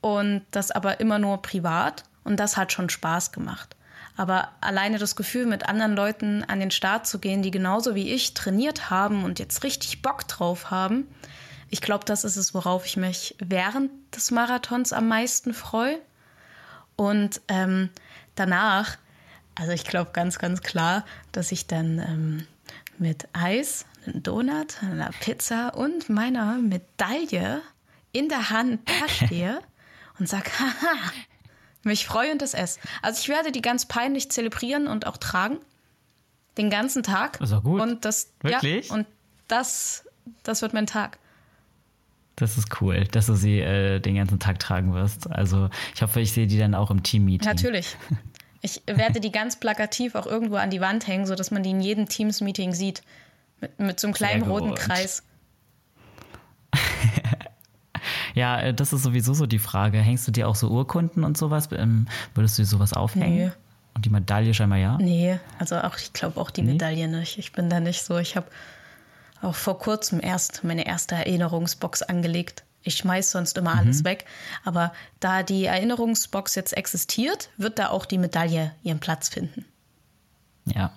[0.00, 3.76] und das aber immer nur privat und das hat schon Spaß gemacht.
[4.18, 8.12] Aber alleine das Gefühl, mit anderen Leuten an den Start zu gehen, die genauso wie
[8.12, 11.06] ich trainiert haben und jetzt richtig Bock drauf haben,
[11.70, 16.00] ich glaube, das ist es, worauf ich mich während des Marathons am meisten freue.
[16.96, 17.90] Und ähm,
[18.34, 18.96] danach,
[19.54, 22.46] also ich glaube ganz, ganz klar, dass ich dann ähm,
[22.98, 27.62] mit Eis, einem Donut, einer Pizza und meiner Medaille
[28.10, 29.60] in der Hand da stehe
[30.18, 31.12] und sage, haha,
[31.84, 32.80] mich freue und das esse.
[33.02, 35.58] Also ich werde die ganz peinlich zelebrieren und auch tragen.
[36.56, 37.38] Den ganzen Tag.
[37.38, 37.80] Das ist auch gut.
[37.80, 38.88] Und das, Wirklich?
[38.88, 39.06] Ja, und
[39.46, 40.04] das,
[40.42, 41.18] das wird mein Tag.
[42.36, 45.28] Das ist cool, dass du sie äh, den ganzen Tag tragen wirst.
[45.30, 47.48] Also ich hoffe, ich sehe die dann auch im Team-Meeting.
[47.48, 47.96] Natürlich.
[48.60, 51.80] Ich werde die ganz plakativ auch irgendwo an die Wand hängen, sodass man die in
[51.80, 53.02] jedem Teams-Meeting sieht.
[53.60, 55.22] Mit, mit so einem kleinen roten Kreis.
[58.38, 59.98] ja, äh, das ist sowieso so die Frage.
[59.98, 61.68] Hängst du dir auch so Urkunden und sowas?
[61.72, 63.46] Ähm, würdest du dir sowas aufhängen?
[63.46, 63.52] Nee.
[63.94, 64.96] Und die Medaille scheinbar ja?
[64.98, 66.72] Nee, also auch, ich glaube auch die nee?
[66.72, 67.36] Medaille nicht.
[67.38, 68.16] Ich bin da nicht so.
[68.18, 68.46] Ich habe
[69.42, 72.62] auch vor kurzem erst meine erste Erinnerungsbox angelegt.
[72.82, 73.80] Ich schmeiß sonst immer mhm.
[73.80, 74.24] alles weg.
[74.64, 79.64] Aber da die Erinnerungsbox jetzt existiert, wird da auch die Medaille ihren Platz finden.
[80.64, 80.92] Ja.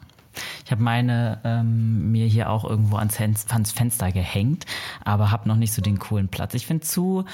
[0.66, 4.66] Ich habe meine ähm, mir hier auch irgendwo ans, ans Fenster gehängt,
[5.04, 6.54] aber habe noch nicht so den coolen Platz.
[6.54, 7.26] Ich finde zu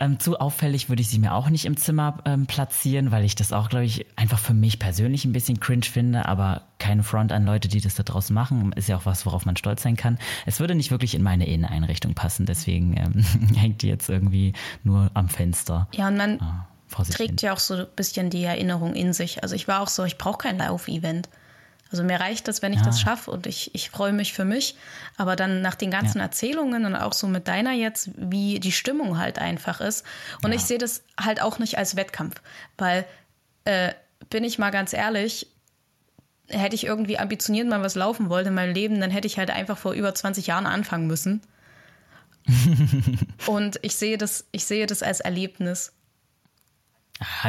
[0.00, 3.34] ähm, zu auffällig würde ich sie mir auch nicht im Zimmer ähm, platzieren, weil ich
[3.34, 7.32] das auch, glaube ich, einfach für mich persönlich ein bisschen cringe finde, aber keine Front
[7.32, 8.72] an Leute, die das da draus machen.
[8.72, 10.18] Ist ja auch was, worauf man stolz sein kann.
[10.46, 15.10] Es würde nicht wirklich in meine Inneneinrichtung passen, deswegen ähm, hängt die jetzt irgendwie nur
[15.12, 15.86] am Fenster.
[15.92, 16.66] Ja, und man ah,
[17.10, 19.42] trägt ja auch so ein bisschen die Erinnerung in sich.
[19.42, 21.28] Also ich war auch so, ich brauche kein Lauf-Event.
[21.90, 22.84] Also mir reicht das, wenn ich ja.
[22.84, 24.76] das schaffe und ich, ich freue mich für mich.
[25.16, 26.24] Aber dann nach den ganzen ja.
[26.24, 30.04] Erzählungen und auch so mit deiner jetzt, wie die Stimmung halt einfach ist.
[30.42, 30.56] Und ja.
[30.56, 32.40] ich sehe das halt auch nicht als Wettkampf,
[32.78, 33.04] weil,
[33.64, 33.92] äh,
[34.28, 35.48] bin ich mal ganz ehrlich,
[36.48, 39.50] hätte ich irgendwie ambitioniert mal was laufen wollte in meinem Leben, dann hätte ich halt
[39.50, 41.42] einfach vor über 20 Jahren anfangen müssen.
[43.46, 45.92] und ich sehe das, ich sehe das als Erlebnis.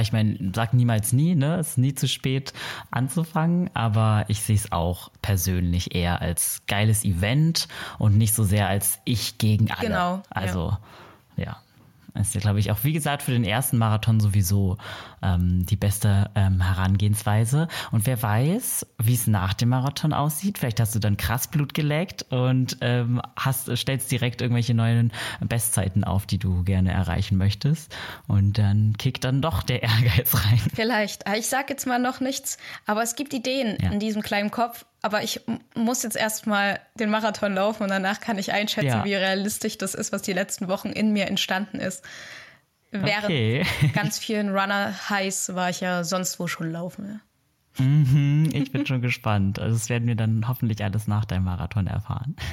[0.02, 1.56] Ich meine, sag niemals nie, ne?
[1.56, 2.54] Es ist nie zu spät
[2.92, 7.68] anzufangen, aber ich sehe es auch persönlich eher als geiles Event
[7.98, 9.88] und nicht so sehr als ich gegen alle.
[9.88, 10.24] Genau.
[10.30, 10.78] Also,
[11.38, 11.44] ja.
[11.46, 11.58] ja.
[12.14, 14.78] Ist ja, glaube ich, auch wie gesagt für den ersten Marathon sowieso
[15.22, 17.68] ähm, die beste ähm, Herangehensweise.
[17.92, 20.58] Und wer weiß, wie es nach dem Marathon aussieht.
[20.58, 26.04] Vielleicht hast du dann krass Blut geleckt und ähm, hast, stellst direkt irgendwelche neuen Bestzeiten
[26.04, 27.96] auf, die du gerne erreichen möchtest.
[28.28, 30.60] Und dann kickt dann doch der Ehrgeiz rein.
[30.74, 31.24] Vielleicht.
[31.38, 33.92] Ich sage jetzt mal noch nichts, aber es gibt Ideen ja.
[33.92, 34.86] in diesem kleinen Kopf.
[35.02, 35.42] Aber ich
[35.76, 39.06] muss jetzt erstmal den Marathon laufen und danach kann ich einschätzen, ja.
[39.06, 42.04] wie realistisch das ist, was die letzten Wochen in mir entstanden ist.
[42.92, 43.66] Während okay.
[43.94, 47.22] ganz vielen Runner-Highs war ich ja sonst wo schon laufen.
[47.78, 47.84] Ja.
[47.84, 49.60] Mhm, ich bin schon gespannt.
[49.60, 52.36] Also das werden wir dann hoffentlich alles nach deinem Marathon erfahren.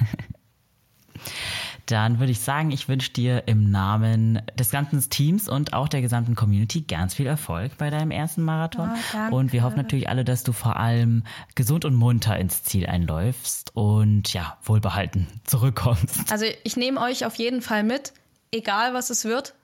[1.88, 6.02] Dann würde ich sagen, ich wünsche dir im Namen des ganzen Teams und auch der
[6.02, 8.90] gesamten Community ganz viel Erfolg bei deinem ersten Marathon.
[9.30, 11.24] Oh, und wir hoffen natürlich alle, dass du vor allem
[11.54, 16.30] gesund und munter ins Ziel einläufst und ja, wohlbehalten zurückkommst.
[16.30, 18.12] Also ich nehme euch auf jeden Fall mit,
[18.50, 19.54] egal was es wird.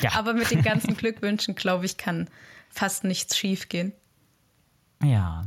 [0.00, 0.10] ja.
[0.14, 2.28] Aber mit den ganzen Glückwünschen, glaube ich, kann
[2.70, 3.92] fast nichts schief gehen.
[5.02, 5.42] Ja.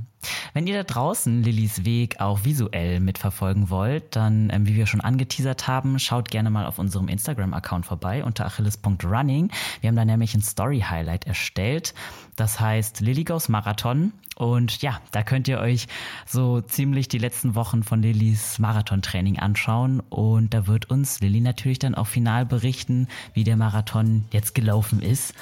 [0.53, 5.01] Wenn ihr da draußen Lillys Weg auch visuell mitverfolgen wollt, dann, ähm, wie wir schon
[5.01, 9.51] angeteasert haben, schaut gerne mal auf unserem Instagram-Account vorbei unter achilles.running.
[9.82, 11.93] Wir haben da nämlich ein Story-Highlight erstellt.
[12.36, 14.14] Das heißt Lilly Goes Marathon.
[14.36, 15.88] Und ja, da könnt ihr euch
[16.26, 20.01] so ziemlich die letzten Wochen von Lillys Marathontraining anschauen.
[20.01, 25.01] Und da wird uns Lilly natürlich dann auch final berichten, wie der Marathon jetzt gelaufen
[25.01, 25.34] ist.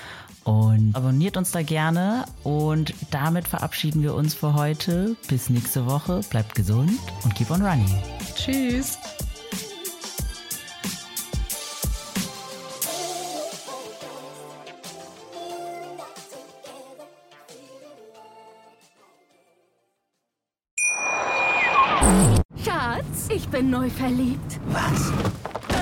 [0.43, 2.25] Und abonniert uns da gerne.
[2.43, 5.15] Und damit verabschieden wir uns für heute.
[5.27, 6.21] Bis nächste Woche.
[6.29, 7.89] Bleibt gesund und keep on running.
[8.35, 8.97] Tschüss.
[22.65, 24.59] Schatz, ich bin neu verliebt.
[24.67, 25.11] Was?